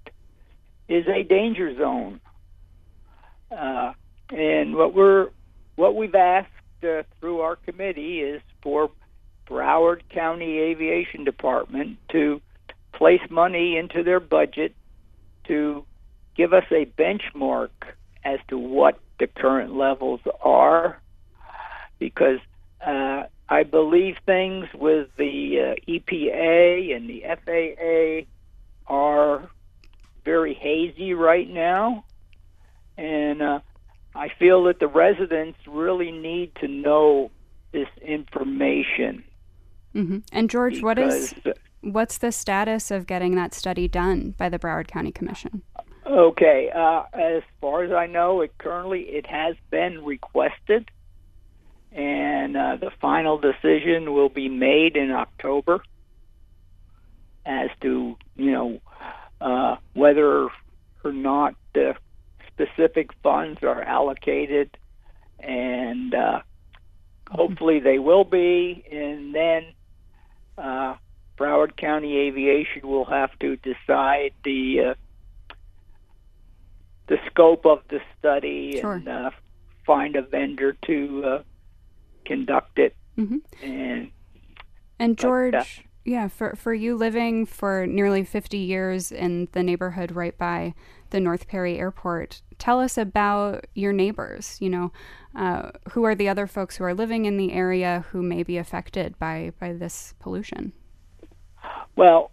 [0.88, 2.20] is a danger zone.
[3.52, 3.94] Uh,
[4.30, 5.30] and what we're
[5.76, 6.50] what we've asked
[6.84, 8.92] uh, through our committee is for
[9.50, 12.42] Broward County Aviation Department to
[12.94, 14.76] place money into their budget
[15.46, 15.86] to
[16.36, 17.70] give us a benchmark
[18.24, 21.02] as to what the current levels are,
[21.98, 22.40] because
[22.86, 29.50] uh, I believe things with the uh, EPA and the FAA are
[30.24, 32.06] very hazy right now,
[32.98, 33.60] and uh,
[34.14, 37.32] I feel that the residents really need to know
[37.72, 39.24] this information.
[39.96, 40.20] Mm-hmm.
[40.32, 41.34] And George, what is
[41.82, 45.64] what's the status of getting that study done by the Broward County Commission?
[46.06, 50.90] Okay, uh, as far as I know, it currently it has been requested,
[51.92, 55.84] and uh, the final decision will be made in October
[57.46, 58.80] as to you know
[59.42, 60.50] uh, whether
[61.04, 61.96] or not the
[62.48, 64.78] specific funds are allocated,
[65.40, 66.42] and uh,
[67.30, 69.64] hopefully they will be, and then
[70.60, 70.96] uh,
[71.38, 74.94] Broward County Aviation will have to decide the uh,
[77.08, 78.94] the scope of the study sure.
[78.94, 79.32] and uh,
[79.86, 81.44] find a vendor to uh,
[82.26, 82.96] conduct it.
[83.18, 83.38] Mm-hmm.
[83.64, 84.12] And
[85.00, 89.64] and George, but, uh, yeah, for for you living for nearly 50 years in the
[89.64, 90.74] neighborhood right by
[91.10, 94.58] the North Perry Airport, tell us about your neighbors.
[94.60, 94.92] You know,
[95.36, 98.58] uh, who are the other folks who are living in the area who may be
[98.58, 100.74] affected by by this pollution?
[101.96, 102.32] Well,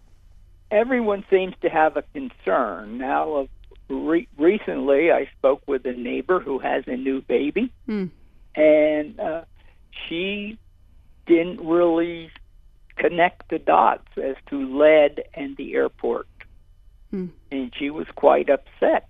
[0.71, 3.35] everyone seems to have a concern now.
[3.35, 3.49] Of
[3.89, 8.11] re- recently, I spoke with a neighbor who has a new baby, mm.
[8.55, 9.45] and uh,
[10.09, 10.59] she
[11.27, 12.31] didn't really
[12.97, 16.27] connect the dots as to lead and the airport.
[17.17, 17.27] Hmm.
[17.51, 19.09] And she was quite upset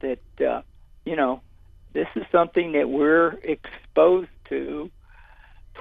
[0.00, 0.62] that, uh,
[1.04, 1.42] you know,
[1.92, 4.90] this is something that we're exposed to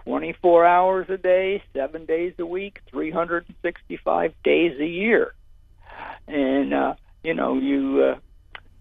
[0.04, 5.34] 24 hours a day, seven days a week, 365 days a year.
[6.28, 8.20] And, uh, you know, you, uh,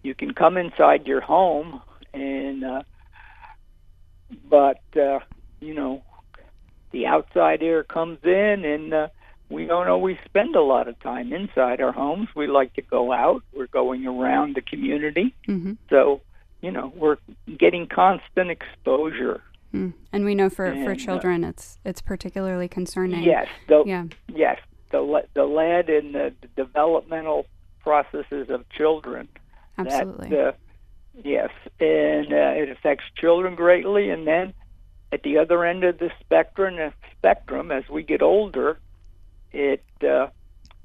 [0.02, 1.80] you can come inside your home
[2.12, 2.82] and, uh,
[4.50, 5.20] but, uh,
[5.60, 6.02] you know,
[6.90, 9.08] the outside air comes in and uh,
[9.50, 12.28] we don't always spend a lot of time inside our homes.
[12.36, 13.42] We like to go out.
[13.54, 15.34] We're going around the community.
[15.48, 15.74] Mm-hmm.
[15.88, 16.20] So,
[16.60, 17.16] you know, we're
[17.58, 19.42] getting constant exposure.
[19.74, 19.92] Mm.
[20.12, 23.22] And we know for, and, for children, uh, it's it's particularly concerning.
[23.22, 24.04] Yes, the, yeah.
[24.28, 24.58] yes,
[24.90, 27.46] the the lead in the, the developmental
[27.80, 29.28] processes of children.
[29.76, 30.30] Absolutely.
[30.30, 30.52] That, uh,
[31.22, 34.54] yes, and uh, it affects children greatly, and then
[35.12, 38.78] at the other end of the spectrum, uh, spectrum as we get older,
[39.52, 40.28] it uh,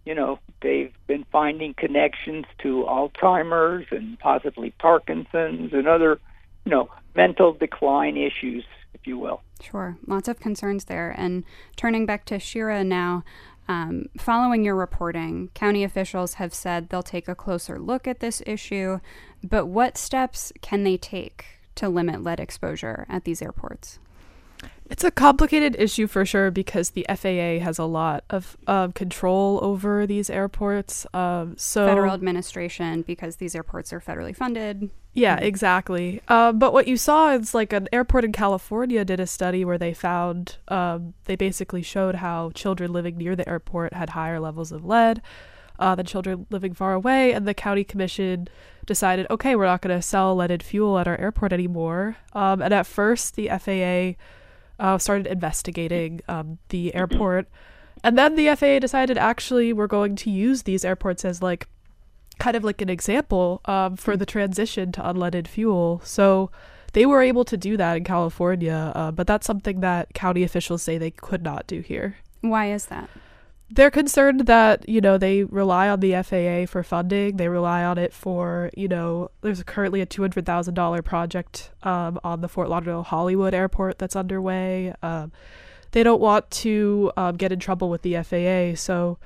[0.06, 6.20] you know they've been finding connections to Alzheimer's and possibly Parkinson's and other
[6.66, 9.42] you know mental decline issues, if you will.
[9.62, 11.14] Sure, lots of concerns there.
[11.18, 11.44] And
[11.76, 13.24] turning back to Shira now,
[13.66, 18.44] Um, following your reporting, county officials have said they'll take a closer look at this
[18.46, 19.00] issue,
[19.42, 21.46] but what steps can they take
[21.76, 24.00] to limit lead exposure at these airports?
[24.90, 29.60] It's a complicated issue for sure because the FAA has a lot of um, control
[29.64, 31.08] over these airports.
[31.14, 34.90] Um, so federal administration, because these airports are federally funded.
[35.14, 36.22] Yeah, exactly.
[36.28, 39.78] Um, but what you saw is like an airport in California did a study where
[39.78, 44.72] they found um, they basically showed how children living near the airport had higher levels
[44.72, 45.22] of lead
[45.80, 48.48] uh, than children living far away, and the county commission
[48.86, 52.18] decided, okay, we're not going to sell leaded fuel at our airport anymore.
[52.34, 54.20] Um, and at first, the FAA
[54.80, 57.48] uh, started investigating um, the airport.
[58.04, 61.68] And then the FAA decided actually we're going to use these airports as like
[62.40, 66.02] kind of like an example um, for the transition to unleaded fuel.
[66.04, 66.52] So
[66.94, 70.82] they were able to do that in California, uh, but that's something that county officials
[70.82, 72.18] say they could not do here.
[72.42, 73.10] Why is that?
[73.74, 77.38] They're concerned that you know they rely on the FAA for funding.
[77.38, 81.72] They rely on it for you know there's currently a two hundred thousand dollar project
[81.82, 84.94] um, on the Fort Lauderdale Hollywood Airport that's underway.
[85.02, 85.32] Um,
[85.92, 89.18] they don't want to um, get in trouble with the FAA, so.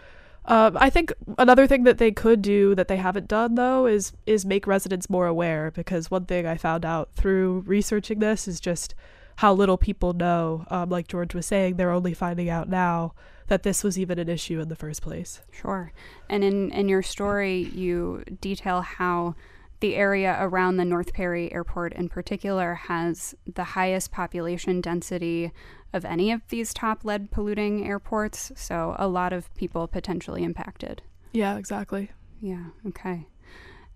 [0.50, 4.14] Um, I think another thing that they could do that they haven't done though is
[4.26, 8.62] is make residents more aware because one thing I found out through researching this is
[8.62, 8.96] just
[9.36, 10.66] how little people know.
[10.70, 13.14] Um, like George was saying, they're only finding out now
[13.48, 15.42] that this was even an issue in the first place.
[15.52, 15.92] Sure.
[16.30, 19.36] And in, in your story, you detail how
[19.80, 25.52] the area around the North Perry Airport in particular has the highest population density
[25.94, 28.52] of any of these top lead polluting airports.
[28.56, 31.02] So a lot of people potentially impacted.
[31.32, 32.12] Yeah, exactly.
[32.42, 33.28] Yeah, okay.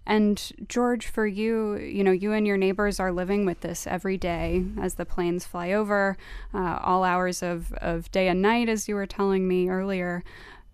[0.06, 4.18] And George, for you, you know, you and your neighbors are living with this every
[4.18, 6.18] day as the planes fly over,
[6.54, 10.24] uh, all hours of, of day and night, as you were telling me earlier.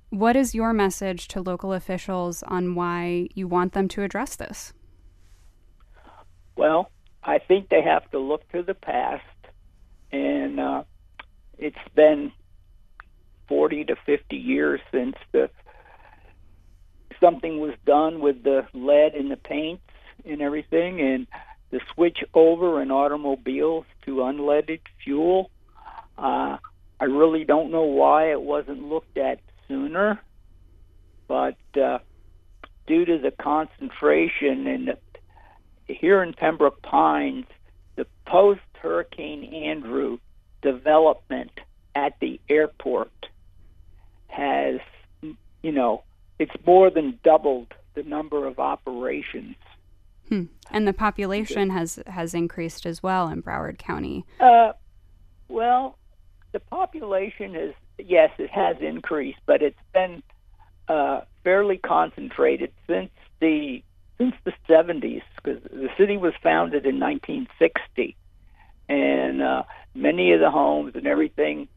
[0.09, 4.71] What is your message to local officials on why you want them to address this?
[6.55, 6.89] Well,
[7.21, 9.23] I think they have to look to the past,
[10.11, 10.83] and uh,
[11.57, 12.31] it's been
[13.49, 15.49] 40 to 50 years since the
[17.19, 19.83] something was done with the lead in the paints
[20.25, 21.27] and everything, and
[21.71, 25.51] the switch over in automobiles to unleaded fuel.
[26.17, 26.57] Uh,
[26.99, 30.19] I really don't know why it wasn't looked at sooner,
[31.27, 31.99] but uh,
[32.87, 34.93] due to the concentration and
[35.87, 37.45] here in Pembroke Pines,
[37.95, 40.19] the post Hurricane Andrew
[40.61, 41.51] development
[41.95, 43.11] at the airport
[44.27, 44.79] has,
[45.61, 46.03] you know,
[46.39, 49.55] it's more than doubled the number of operations.
[50.29, 50.43] Hmm.
[50.71, 54.25] And the population has has increased as well in Broward County.
[54.39, 54.73] Uh,
[55.47, 55.97] well,
[56.51, 60.21] the population is yes, it has increased, but it's been
[60.87, 63.83] uh, fairly concentrated since the
[64.17, 68.15] since the 70s because the city was founded in 1960,
[68.89, 71.67] and uh, many of the homes and everything,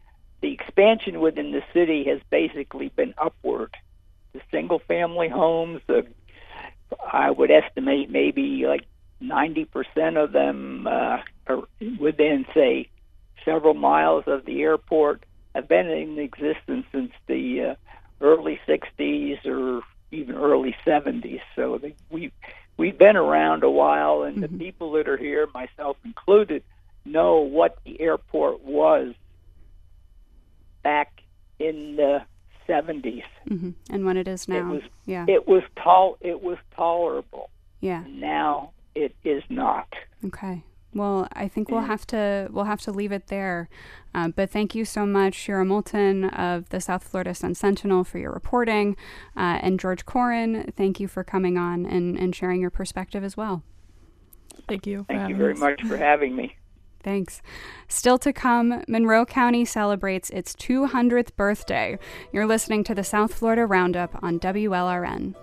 [0.40, 3.76] the expansion within the city has basically been upward
[4.32, 5.80] the single family homes.
[5.88, 6.02] Uh,
[7.12, 8.84] I would estimate maybe like
[9.22, 11.62] 90% of them uh, are
[11.98, 12.88] within, say,
[13.44, 17.74] several miles of the airport have been in existence since the uh,
[18.20, 21.40] early 60s or even early 70s.
[21.56, 22.32] So they, we
[22.76, 24.56] we've been around a while, and mm-hmm.
[24.56, 26.62] the people that are here, myself included,
[27.04, 29.14] know what the airport was
[30.82, 31.22] back
[31.58, 32.22] in the
[32.68, 33.22] 70s.
[33.48, 33.70] Mm-hmm.
[33.90, 34.58] And what it is now.
[34.58, 35.24] It was, yeah.
[35.28, 36.16] It was tall.
[36.20, 37.50] It was tolerable.
[37.80, 38.04] Yeah.
[38.08, 39.88] Now it is not.
[40.24, 40.64] Okay.
[40.92, 43.68] Well, I think we'll have to we'll have to leave it there.
[44.12, 48.18] Uh, but thank you so much, Shira Moolten of the South Florida Sun Sentinel, for
[48.18, 48.96] your reporting,
[49.36, 53.36] uh, and George Corin, thank you for coming on and, and sharing your perspective as
[53.36, 53.62] well.
[54.68, 55.06] Thank you.
[55.08, 55.60] Thank you very us.
[55.60, 56.56] much for having me.
[57.02, 57.40] Thanks.
[57.88, 61.98] Still to come, Monroe County celebrates its 200th birthday.
[62.32, 65.34] You're listening to the South Florida Roundup on WLRN.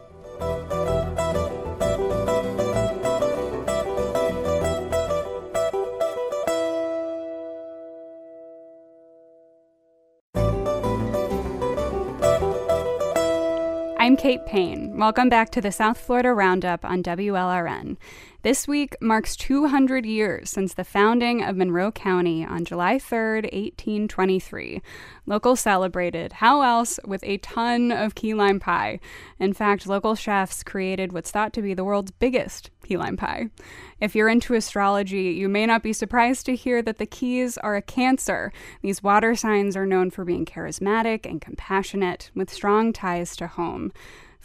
[14.07, 14.97] I'm Kate Payne.
[14.97, 17.97] Welcome back to the South Florida Roundup on WLRN.
[18.43, 24.79] This week marks 200 years since the founding of Monroe County on July 3rd, 1823.
[25.25, 28.99] Locals celebrated, how else, with a ton of key lime pie.
[29.39, 33.49] In fact, local chefs created what's thought to be the world's biggest key lime pie.
[33.99, 37.75] If you're into astrology, you may not be surprised to hear that the keys are
[37.75, 38.53] a Cancer.
[38.83, 43.91] These water signs are known for being charismatic and compassionate, with strong ties to home.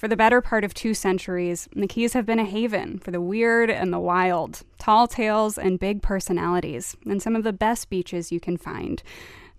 [0.03, 3.21] For the better part of two centuries, the Keys have been a haven for the
[3.21, 8.33] weird and the wild, tall tales and big personalities, and some of the best beaches
[8.33, 9.01] you can find.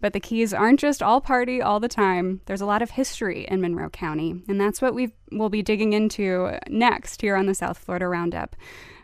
[0.02, 2.42] But the Keys aren't just all party all the time.
[2.46, 5.94] There's a lot of history in Monroe County, and that's what we will be digging
[5.94, 8.58] into next here on the South Florida Roundup.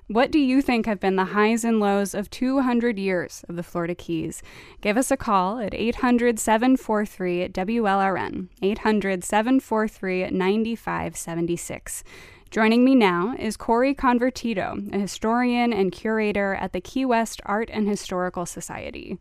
[0.10, 3.62] What do you think have been the highs and lows of 200 years of the
[3.62, 4.42] Florida Keys?
[4.82, 12.04] Give us a call at 800 743 WLRN, 800 743 9576.
[12.50, 17.70] Joining me now is Corey Convertito, a historian and curator at the Key West Art
[17.72, 19.20] and Historical Society.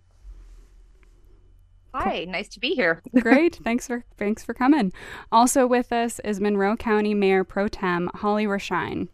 [1.93, 3.03] Hi, nice to be here.
[3.21, 4.95] Great, thanks for thanks for coming.
[5.31, 9.09] Also with us is Monroe County Mayor Pro Tem Holly Raschein.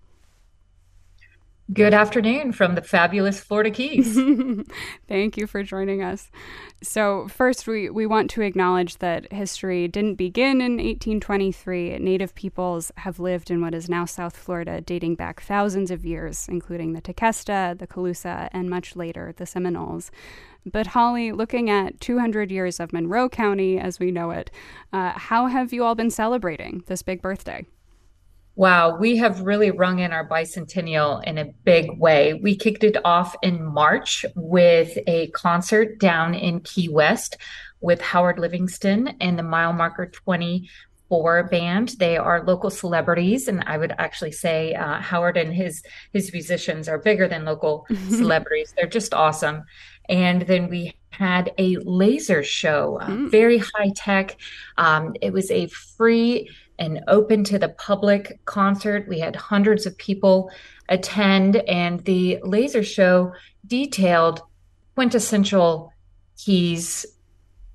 [1.72, 4.18] Good afternoon from the fabulous Florida Keys.
[5.08, 6.30] Thank you for joining us.
[6.82, 11.96] So, first, we, we want to acknowledge that history didn't begin in 1823.
[12.00, 16.48] Native peoples have lived in what is now South Florida dating back thousands of years,
[16.50, 20.10] including the Tequesta, the Calusa, and much later, the Seminoles.
[20.66, 24.50] But, Holly, looking at 200 years of Monroe County as we know it,
[24.92, 27.64] uh, how have you all been celebrating this big birthday?
[28.56, 32.34] Wow, we have really rung in our bicentennial in a big way.
[32.34, 37.36] We kicked it off in March with a concert down in Key West
[37.80, 41.96] with Howard Livingston and the Mile Marker 24 band.
[41.98, 45.82] They are local celebrities, and I would actually say uh, Howard and his
[46.12, 48.72] his musicians are bigger than local celebrities.
[48.76, 49.64] They're just awesome.
[50.08, 53.30] And then we had a laser show, uh, mm.
[53.30, 54.36] very high tech.
[54.76, 59.08] Um, it was a free an open to the public concert.
[59.08, 60.50] We had hundreds of people
[60.88, 63.32] attend, and the laser show
[63.66, 64.42] detailed
[64.94, 65.92] quintessential
[66.36, 67.06] keys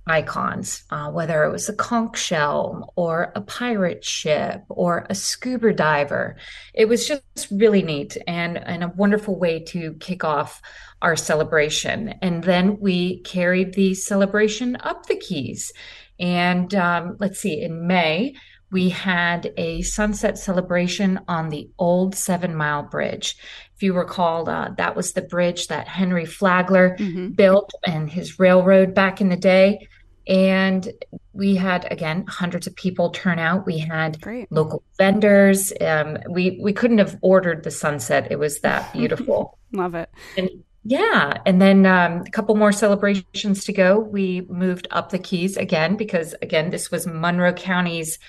[0.09, 5.71] icons, uh, whether it was a conch shell or a pirate ship or a scuba
[5.71, 6.35] diver.
[6.73, 10.61] It was just really neat and, and a wonderful way to kick off
[11.01, 12.09] our celebration.
[12.21, 15.71] And then we carried the celebration up the keys.
[16.19, 18.35] And um, let's see, in May,
[18.71, 23.37] we had a sunset celebration on the old Seven Mile Bridge.
[23.75, 27.29] If you recall, uh, that was the bridge that Henry Flagler mm-hmm.
[27.29, 29.87] built and his railroad back in the day.
[30.27, 30.87] And
[31.33, 33.65] we had again hundreds of people turn out.
[33.65, 34.51] We had Great.
[34.51, 35.73] local vendors.
[35.81, 38.27] Um, we we couldn't have ordered the sunset.
[38.29, 39.57] It was that beautiful.
[39.71, 40.09] Love it.
[40.37, 40.49] And
[40.83, 43.99] yeah, and then um, a couple more celebrations to go.
[43.99, 48.19] We moved up the Keys again because again this was Monroe County's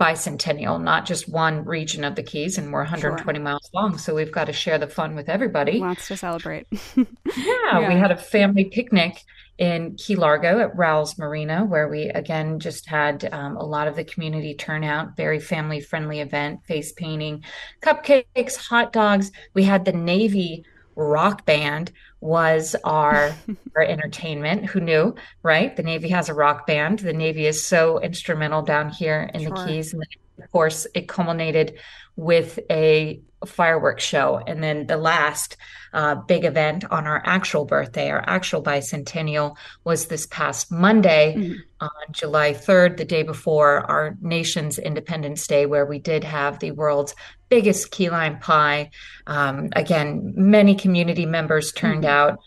[0.00, 3.44] bicentennial, not just one region of the Keys, and we're 120 sure.
[3.44, 3.98] miles long.
[3.98, 5.78] So we've got to share the fun with everybody.
[5.78, 6.66] Lots to celebrate.
[6.96, 7.04] yeah,
[7.36, 9.22] yeah, we had a family picnic
[9.58, 13.94] in Key Largo at Rowell's Marina, where we again just had um, a lot of
[13.94, 15.16] the community turnout.
[15.16, 17.44] Very family friendly event, face painting,
[17.82, 19.30] cupcakes, hot dogs.
[19.52, 20.64] We had the Navy
[20.96, 23.34] rock band was our
[23.76, 24.66] our entertainment.
[24.66, 25.74] Who knew, right?
[25.74, 27.00] The Navy has a rock band.
[27.00, 29.50] The Navy is so instrumental down here in sure.
[29.50, 31.78] the Keys, and then, of course, it culminated
[32.16, 35.56] with a fireworks show, and then the last
[35.92, 41.54] uh, big event on our actual birthday, our actual bicentennial, was this past Monday mm-hmm.
[41.80, 46.72] on July 3rd, the day before our nation's Independence Day, where we did have the
[46.72, 47.14] world's
[47.50, 48.90] biggest key lime pie.
[49.26, 52.32] Um, again, many community members turned mm-hmm.
[52.32, 52.38] out.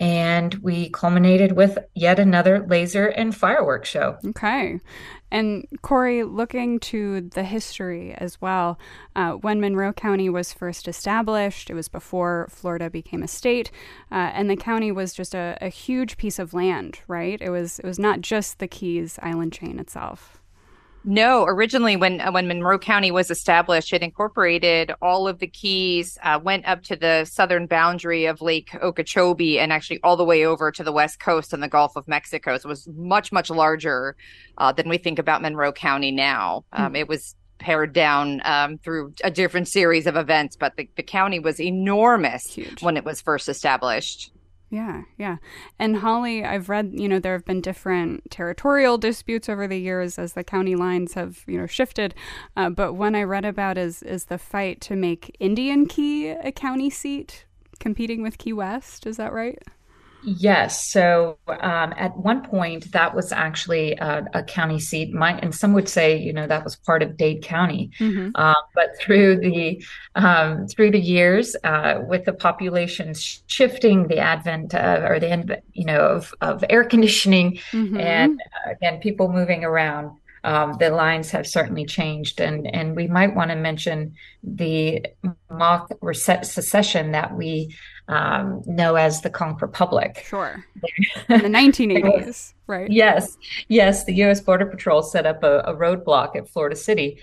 [0.00, 4.16] And we culminated with yet another laser and fireworks show.
[4.26, 4.80] Okay.
[5.30, 8.78] And Corey, looking to the history as well,
[9.14, 13.70] uh, when Monroe County was first established, it was before Florida became a state,
[14.10, 17.40] uh, and the county was just a, a huge piece of land, right?
[17.40, 20.41] It was it was not just the Keys Island chain itself.
[21.04, 26.16] No, originally when uh, when Monroe County was established, it incorporated all of the keys,
[26.22, 30.46] uh, went up to the southern boundary of Lake Okeechobee, and actually all the way
[30.46, 32.56] over to the west coast and the Gulf of Mexico.
[32.56, 34.16] So it was much much larger
[34.58, 36.64] uh, than we think about Monroe County now.
[36.72, 36.96] Um, mm-hmm.
[36.96, 41.38] It was pared down um, through a different series of events, but the, the county
[41.38, 42.82] was enormous Huge.
[42.82, 44.32] when it was first established.
[44.72, 45.36] Yeah, yeah.
[45.78, 50.18] And Holly, I've read, you know, there have been different territorial disputes over the years
[50.18, 52.14] as the county lines have, you know, shifted.
[52.56, 56.50] Uh, but one I read about is is the fight to make Indian Key a
[56.50, 57.44] county seat,
[57.80, 59.06] competing with Key West.
[59.06, 59.58] Is that right?
[60.24, 60.88] Yes.
[60.88, 65.12] So um, at one point, that was actually a, a, county seat.
[65.12, 67.90] My, and some would say, you know, that was part of Dade County.
[67.98, 68.30] Mm-hmm.
[68.34, 73.14] Uh, but through the um, through the years, uh, with the population
[73.46, 77.98] shifting, the advent of, or the end, you know of, of air conditioning, mm-hmm.
[77.98, 80.16] and uh, again, people moving around.
[80.44, 85.04] Um, the lines have certainly changed, and and we might want to mention the
[85.50, 85.88] mock
[86.42, 87.74] secession that we
[88.08, 90.24] um, know as the Conch Republic.
[90.26, 90.64] Sure.
[91.28, 92.90] In the 1980s, right?
[92.90, 93.36] Yes,
[93.68, 94.04] yes.
[94.04, 94.40] The U.S.
[94.40, 97.20] Border Patrol set up a, a, roadblock at Florida City,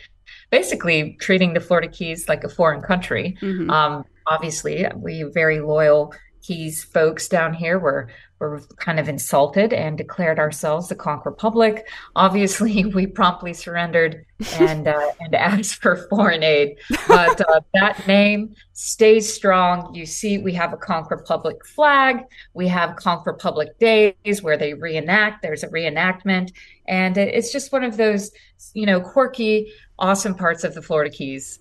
[0.50, 3.38] basically treating the Florida Keys like a foreign country.
[3.42, 3.70] Mm-hmm.
[3.70, 8.10] Um, obviously, we very loyal Keys folks down here were
[8.40, 11.88] were kind of insulted and declared ourselves the Conch Republic.
[12.16, 14.26] Obviously, we promptly surrendered
[14.60, 16.78] and uh, and asked for foreign aid.
[17.08, 19.94] But uh, that name stays strong.
[19.94, 22.24] You see, we have a Conch Republic flag.
[22.54, 25.42] We have Conch Republic days where they reenact.
[25.42, 26.54] There's a reenactment,
[26.88, 28.32] and it's just one of those,
[28.74, 31.60] you know, quirky, awesome parts of the Florida Keys.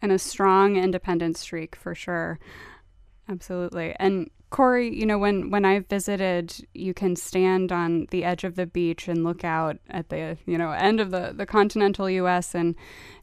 [0.00, 2.40] And a strong independent streak for sure.
[3.28, 3.94] Absolutely.
[4.00, 8.54] And Corey, you know, when when I visited, you can stand on the edge of
[8.54, 12.54] the beach and look out at the, you know, end of the the continental US
[12.54, 12.76] and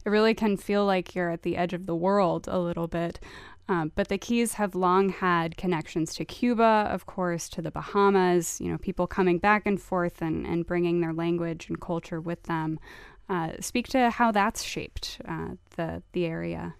[0.04, 3.20] it really can feel like you're at the edge of the world a little bit.
[3.68, 8.60] Um, but the Keys have long had connections to Cuba, of course, to the Bahamas,
[8.60, 12.42] you know, people coming back and forth and, and bringing their language and culture with
[12.44, 12.80] them.
[13.28, 16.74] Uh, speak to how that's shaped uh, the, the area.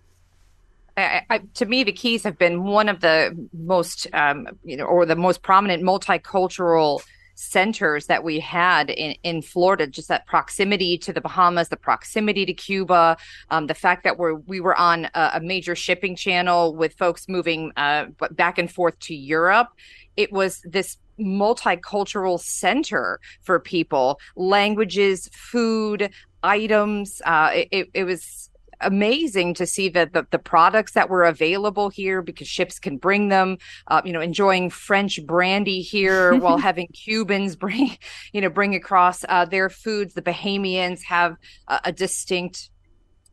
[1.00, 4.84] I, I, to me, the Keys have been one of the most, um, you know,
[4.84, 7.00] or the most prominent multicultural
[7.34, 9.86] centers that we had in, in Florida.
[9.86, 13.16] Just that proximity to the Bahamas, the proximity to Cuba,
[13.50, 17.28] um, the fact that we're we were on a, a major shipping channel with folks
[17.28, 19.68] moving uh, back and forth to Europe.
[20.16, 26.10] It was this multicultural center for people, languages, food,
[26.42, 27.20] items.
[27.24, 28.49] Uh, it, it was
[28.80, 33.28] amazing to see that the, the products that were available here because ships can bring
[33.28, 33.58] them
[33.88, 37.96] uh, you know enjoying french brandy here while having cubans bring
[38.32, 40.14] you know bring across uh, their foods.
[40.14, 41.36] The bahamians have
[41.68, 42.70] a, a distinct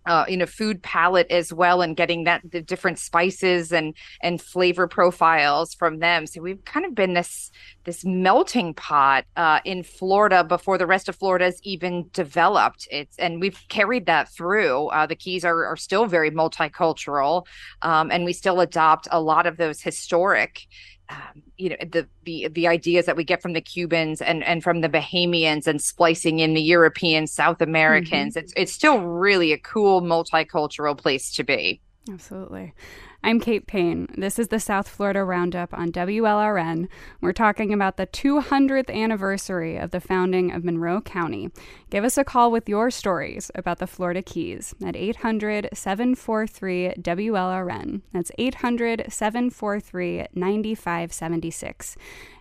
[0.08, 4.42] uh, you know food palette as well and getting that the different spices and and
[4.42, 6.26] flavor profiles from them.
[6.26, 7.52] So we've kind of been this
[7.84, 12.88] this melting pot uh, in florida before the rest of florida's even developed.
[12.90, 14.88] It's and we've carried that through.
[14.88, 17.46] Uh, the keys are, are still very multicultural
[17.82, 20.68] um, and we still adopt a lot of those historic
[21.10, 24.64] um, you know the the the ideas that we get from the Cubans and and
[24.64, 28.34] from the Bahamians and splicing in the European South Americans.
[28.34, 28.44] Mm-hmm.
[28.44, 31.82] It's it's still really a cool multicultural place to be.
[32.10, 32.74] Absolutely.
[33.24, 34.08] I'm Kate Payne.
[34.16, 36.88] This is the South Florida Roundup on WLRN.
[37.20, 41.50] We're talking about the 200th anniversary of the founding of Monroe County.
[41.90, 48.02] Give us a call with your stories about the Florida Keys at 800 743 WLRN.
[48.14, 51.98] That's 800 743 9576.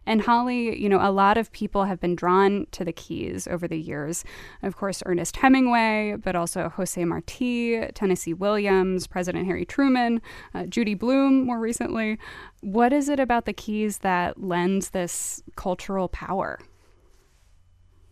[0.06, 3.66] And Holly, you know, a lot of people have been drawn to the Keys over
[3.66, 4.24] the years.
[4.62, 10.22] Of course, Ernest Hemingway, but also Jose Marti, Tennessee Williams, President Harry Truman,
[10.54, 12.18] uh, Judy Blume more recently.
[12.60, 16.60] What is it about the Keys that lends this cultural power?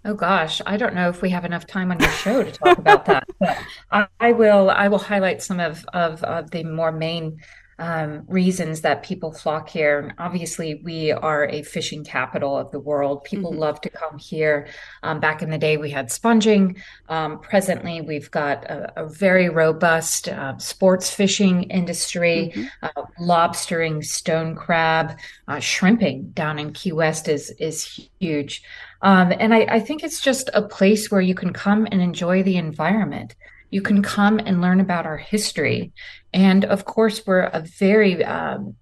[0.07, 2.77] Oh gosh, I don't know if we have enough time on your show to talk
[2.77, 3.25] about that.
[3.41, 3.57] But
[3.91, 4.69] I, I, will.
[4.69, 7.41] I will highlight some of, of, of the more main
[7.79, 10.15] um, reasons that people flock here.
[10.19, 13.25] Obviously, we are a fishing capital of the world.
[13.25, 13.61] People mm-hmm.
[13.61, 14.69] love to come here.
[15.03, 16.77] Um, back in the day, we had sponging.
[17.09, 22.67] Um, presently, we've got a, a very robust uh, sports fishing industry, mm-hmm.
[22.83, 25.19] uh, lobstering, stone crab,
[25.49, 28.63] uh, shrimping down in Key West is is huge.
[29.03, 32.43] Um, and I, I think it's just a place where you can come and enjoy
[32.43, 33.35] the environment
[33.71, 35.93] you can come and learn about our history.
[36.33, 38.77] And of course, we're a very, um,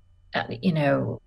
[0.48, 1.20] you know,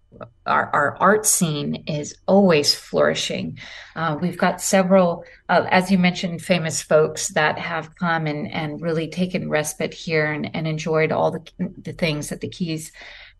[0.46, 3.60] our, our art scene is always flourishing.
[3.96, 8.82] Uh, we've got several, uh, as you mentioned, famous folks that have come and, and
[8.82, 11.42] really taken respite here and, and enjoyed all the,
[11.82, 12.92] the things that the Keys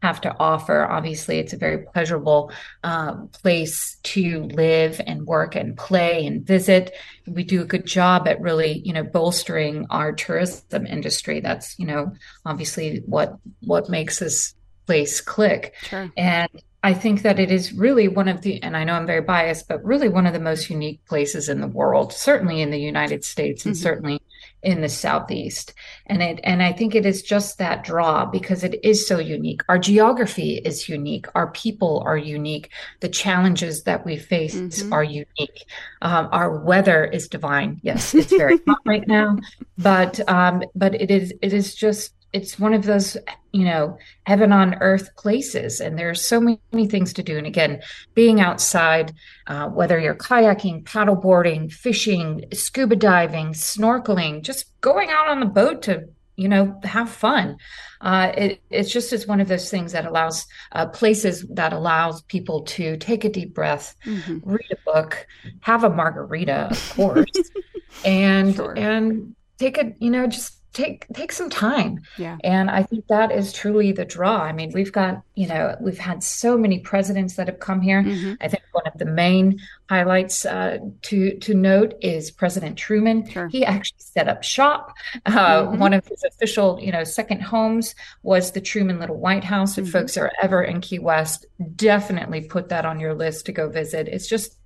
[0.06, 0.86] have to offer.
[0.98, 2.52] Obviously, it's a very pleasurable
[2.84, 6.94] uh, place to live and work and play and visit.
[7.28, 11.42] We do a good job at really, you know, bolstering our tourism industry.
[11.42, 12.12] That's, you know,
[12.46, 13.30] obviously what
[13.72, 15.74] what makes this place click.
[15.90, 16.12] Sure.
[16.16, 16.50] And
[16.84, 19.68] I think that it is really one of the, and I know I'm very biased,
[19.68, 23.26] but really one of the most unique places in the world, certainly in the United
[23.26, 23.82] States and mm-hmm.
[23.82, 24.22] certainly
[24.66, 25.74] in the Southeast.
[26.08, 29.62] And it, and I think it is just that draw because it is so unique.
[29.70, 31.28] Our geography is unique.
[31.36, 32.72] Our people are unique.
[33.00, 34.92] The challenges that we face mm-hmm.
[34.92, 35.66] are unique.
[36.02, 37.80] Um, our weather is divine.
[37.84, 39.38] Yes, it's very hot right now,
[39.78, 43.16] but, um, but it is, it is just it's one of those
[43.54, 47.82] you know heaven on earth places and there's so many things to do and again
[48.14, 49.14] being outside
[49.48, 55.82] uh, whether you're kayaking paddleboarding fishing scuba diving snorkeling just going out on the boat
[55.82, 56.04] to
[56.36, 57.56] you know have fun
[58.02, 62.22] uh, it, it's just it's one of those things that allows uh, places that allows
[62.24, 64.40] people to take a deep breath mm-hmm.
[64.44, 65.26] read a book
[65.62, 67.32] have a margarita of course
[68.06, 68.78] and sure.
[68.78, 73.32] and take a you know just take take some time yeah and i think that
[73.32, 77.38] is truly the draw i mean we've got you know we've had so many presidents
[77.38, 78.34] that have come here mm-hmm.
[78.42, 79.58] i think one of the main
[79.90, 83.48] highlights uh, to to note is president truman sure.
[83.48, 84.94] he actually set up shop
[85.26, 85.32] uh,
[85.64, 85.80] mm-hmm.
[85.80, 89.86] one of his official you know second homes was the truman little white house if
[89.86, 89.94] mm-hmm.
[89.94, 91.46] folks are ever in key west
[91.78, 94.58] definitely put that on your list to go visit it's just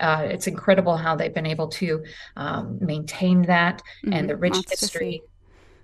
[0.00, 2.02] uh, it's incredible how they've been able to
[2.36, 4.14] um, maintain that mm-hmm.
[4.14, 5.22] and the rich Lots history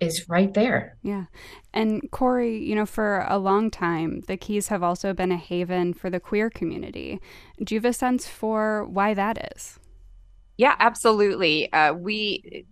[0.00, 0.96] is right there.
[1.02, 1.24] Yeah.
[1.72, 5.94] And Corey, you know, for a long time, the Keys have also been a haven
[5.94, 7.20] for the queer community.
[7.62, 9.78] Do you have a sense for why that is?
[10.56, 11.72] Yeah, absolutely.
[11.72, 12.64] Uh, we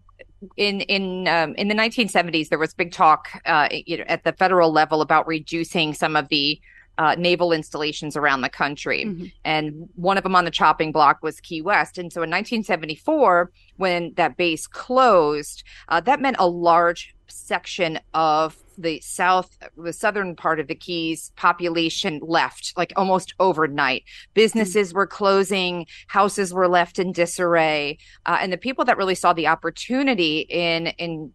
[0.57, 4.33] in in um, in the 1970s there was big talk uh, you know, at the
[4.33, 6.61] federal level about reducing some of the
[6.99, 9.05] uh, naval installations around the country.
[9.05, 9.27] Mm-hmm.
[9.45, 11.99] And one of them on the chopping block was Key West.
[11.99, 18.57] And so in 1974, when that base closed, uh, that meant a large section of
[18.79, 24.05] the south the southern part of the keys population left like almost overnight
[24.35, 24.99] businesses mm-hmm.
[24.99, 29.47] were closing houses were left in disarray uh, and the people that really saw the
[29.47, 31.33] opportunity in in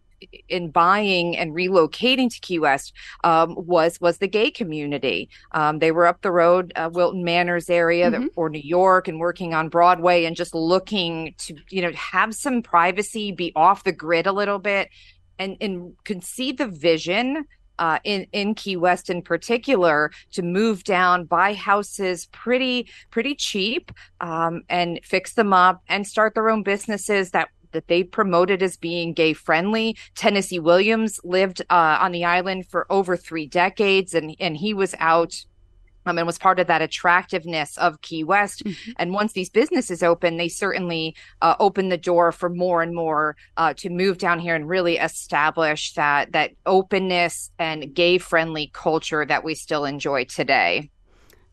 [0.48, 2.92] in buying and relocating to Key West
[3.24, 5.28] um, was was the gay community.
[5.52, 8.26] Um, they were up the road, uh, Wilton Manors area, mm-hmm.
[8.36, 12.62] or New York, and working on Broadway, and just looking to you know have some
[12.62, 14.90] privacy, be off the grid a little bit,
[15.40, 17.46] and and could see the vision
[17.80, 23.90] uh, in in Key West in particular to move down, buy houses pretty pretty cheap,
[24.20, 28.76] um, and fix them up and start their own businesses that that they promoted as
[28.76, 29.96] being gay friendly.
[30.14, 34.94] Tennessee Williams lived uh, on the island for over three decades, and and he was
[34.98, 35.44] out
[36.06, 38.64] um, and was part of that attractiveness of Key West.
[38.64, 38.92] Mm-hmm.
[38.96, 43.36] And once these businesses open, they certainly uh, open the door for more and more
[43.56, 49.24] uh, to move down here and really establish that that openness and gay friendly culture
[49.24, 50.90] that we still enjoy today.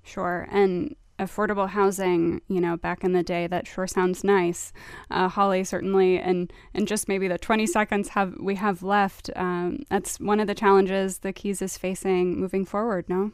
[0.04, 4.72] Sure, and affordable housing, you know, back in the day, that sure sounds nice.
[5.10, 9.30] Uh, Holly, certainly, and and just maybe the 20 seconds have we have left.
[9.36, 13.10] Um, that's one of the challenges the Keys is facing moving forward.
[13.10, 13.32] No.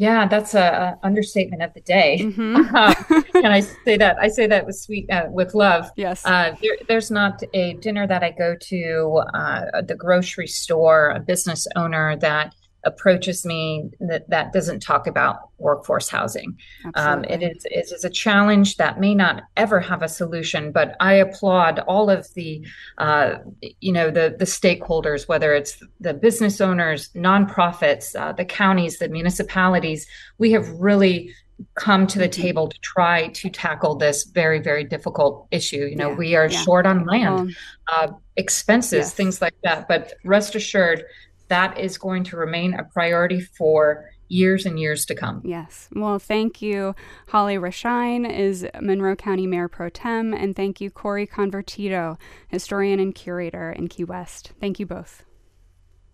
[0.00, 2.20] Yeah, that's a, a understatement of the day.
[2.22, 2.74] Mm-hmm.
[2.74, 5.90] um, and I say that I say that with sweet uh, with love.
[5.94, 6.24] Yes.
[6.24, 11.20] Uh, there, there's not a dinner that I go to, uh, the grocery store, a
[11.20, 12.54] business owner that
[12.84, 16.56] approaches me that, that doesn't talk about workforce housing.
[16.94, 20.96] Um, it, is, it is a challenge that may not ever have a solution, but
[21.00, 22.66] I applaud all of the,
[22.98, 23.36] uh,
[23.80, 29.08] you know, the, the stakeholders, whether it's the business owners, nonprofits, uh, the counties, the
[29.08, 30.06] municipalities.
[30.38, 31.34] We have really
[31.74, 32.42] come to the mm-hmm.
[32.42, 36.48] table to try to tackle this very very difficult issue you know yeah, we are
[36.48, 36.62] yeah.
[36.62, 37.54] short on land
[37.92, 39.14] uh, expenses yes.
[39.14, 41.04] things like that but rest assured
[41.50, 45.42] that is going to remain a priority for years and years to come.
[45.44, 45.88] Yes.
[45.92, 46.94] Well, thank you.
[47.28, 52.16] Holly Raschein is Monroe County Mayor Pro Tem, and thank you, Corey Convertito,
[52.48, 54.52] historian and curator in Key West.
[54.60, 55.24] Thank you both.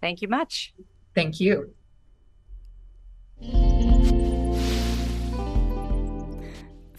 [0.00, 0.74] Thank you much.
[1.14, 1.74] Thank you.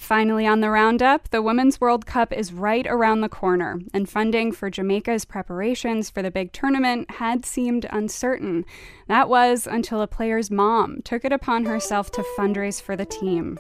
[0.08, 4.54] Finally, on the roundup, the Women's World Cup is right around the corner, and funding
[4.54, 8.64] for Jamaica's preparations for the big tournament had seemed uncertain.
[9.10, 13.60] That was until a player's mom took it upon herself to fundraise for the team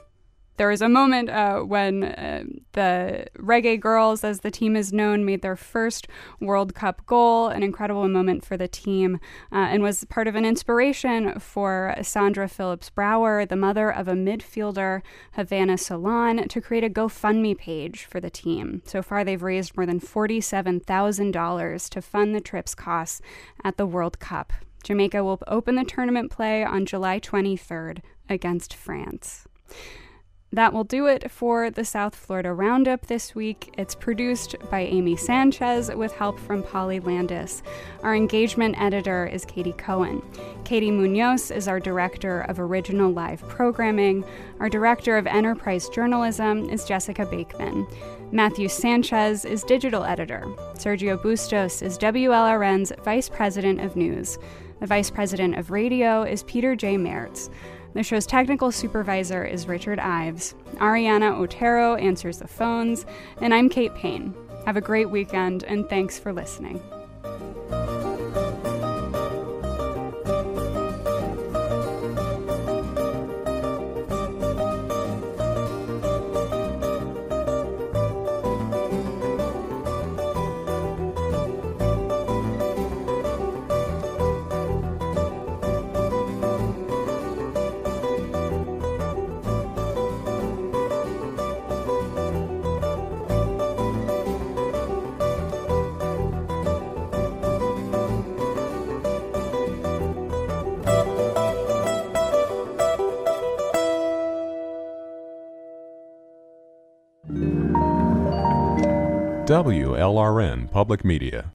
[0.58, 2.44] there was a moment uh, when uh,
[2.74, 6.08] the Reggae Girlz, as the team is known, made their first
[6.40, 9.20] World Cup goal, an incredible moment for the team,
[9.52, 14.14] uh, and was part of an inspiration for Sandra Phillips Brower, the mother of a
[14.14, 15.02] midfielder,
[15.34, 18.82] Havana Solaun, to create a GoFundMe page for the team.
[18.86, 23.22] So far, they've raised more than $47,000 to fund the trip's costs
[23.64, 24.54] at the World Cup.
[24.84, 28.00] Jamaica will open the tournament play on July 23rd
[28.30, 29.48] against France.
[30.54, 33.74] That will do it for the South Florida Roundup this week.
[33.78, 37.62] It's produced by Amy Sanchez with help from Polly Landis.
[38.02, 40.22] Our engagement editor is Katie Cohen.
[40.64, 44.24] Katie Munoz is our director of original live programming.
[44.62, 47.86] Our director of enterprise journalism is Jessica Bakeman.
[48.32, 50.46] Matthew Sanchez is digital editor.
[50.76, 54.38] Sergio Bustos is WLRN's vice president of news.
[54.80, 56.96] The vice president of radio is Peter J.
[56.96, 57.50] Mertz.
[57.98, 60.54] The show's technical supervisor is Richard Ives.
[60.76, 63.08] Ariana Otero answers the phones,
[63.42, 64.36] and I'm Kate Payne.
[64.68, 66.80] Have a great weekend, and thanks for listening.
[109.48, 111.54] WLRN Public Media.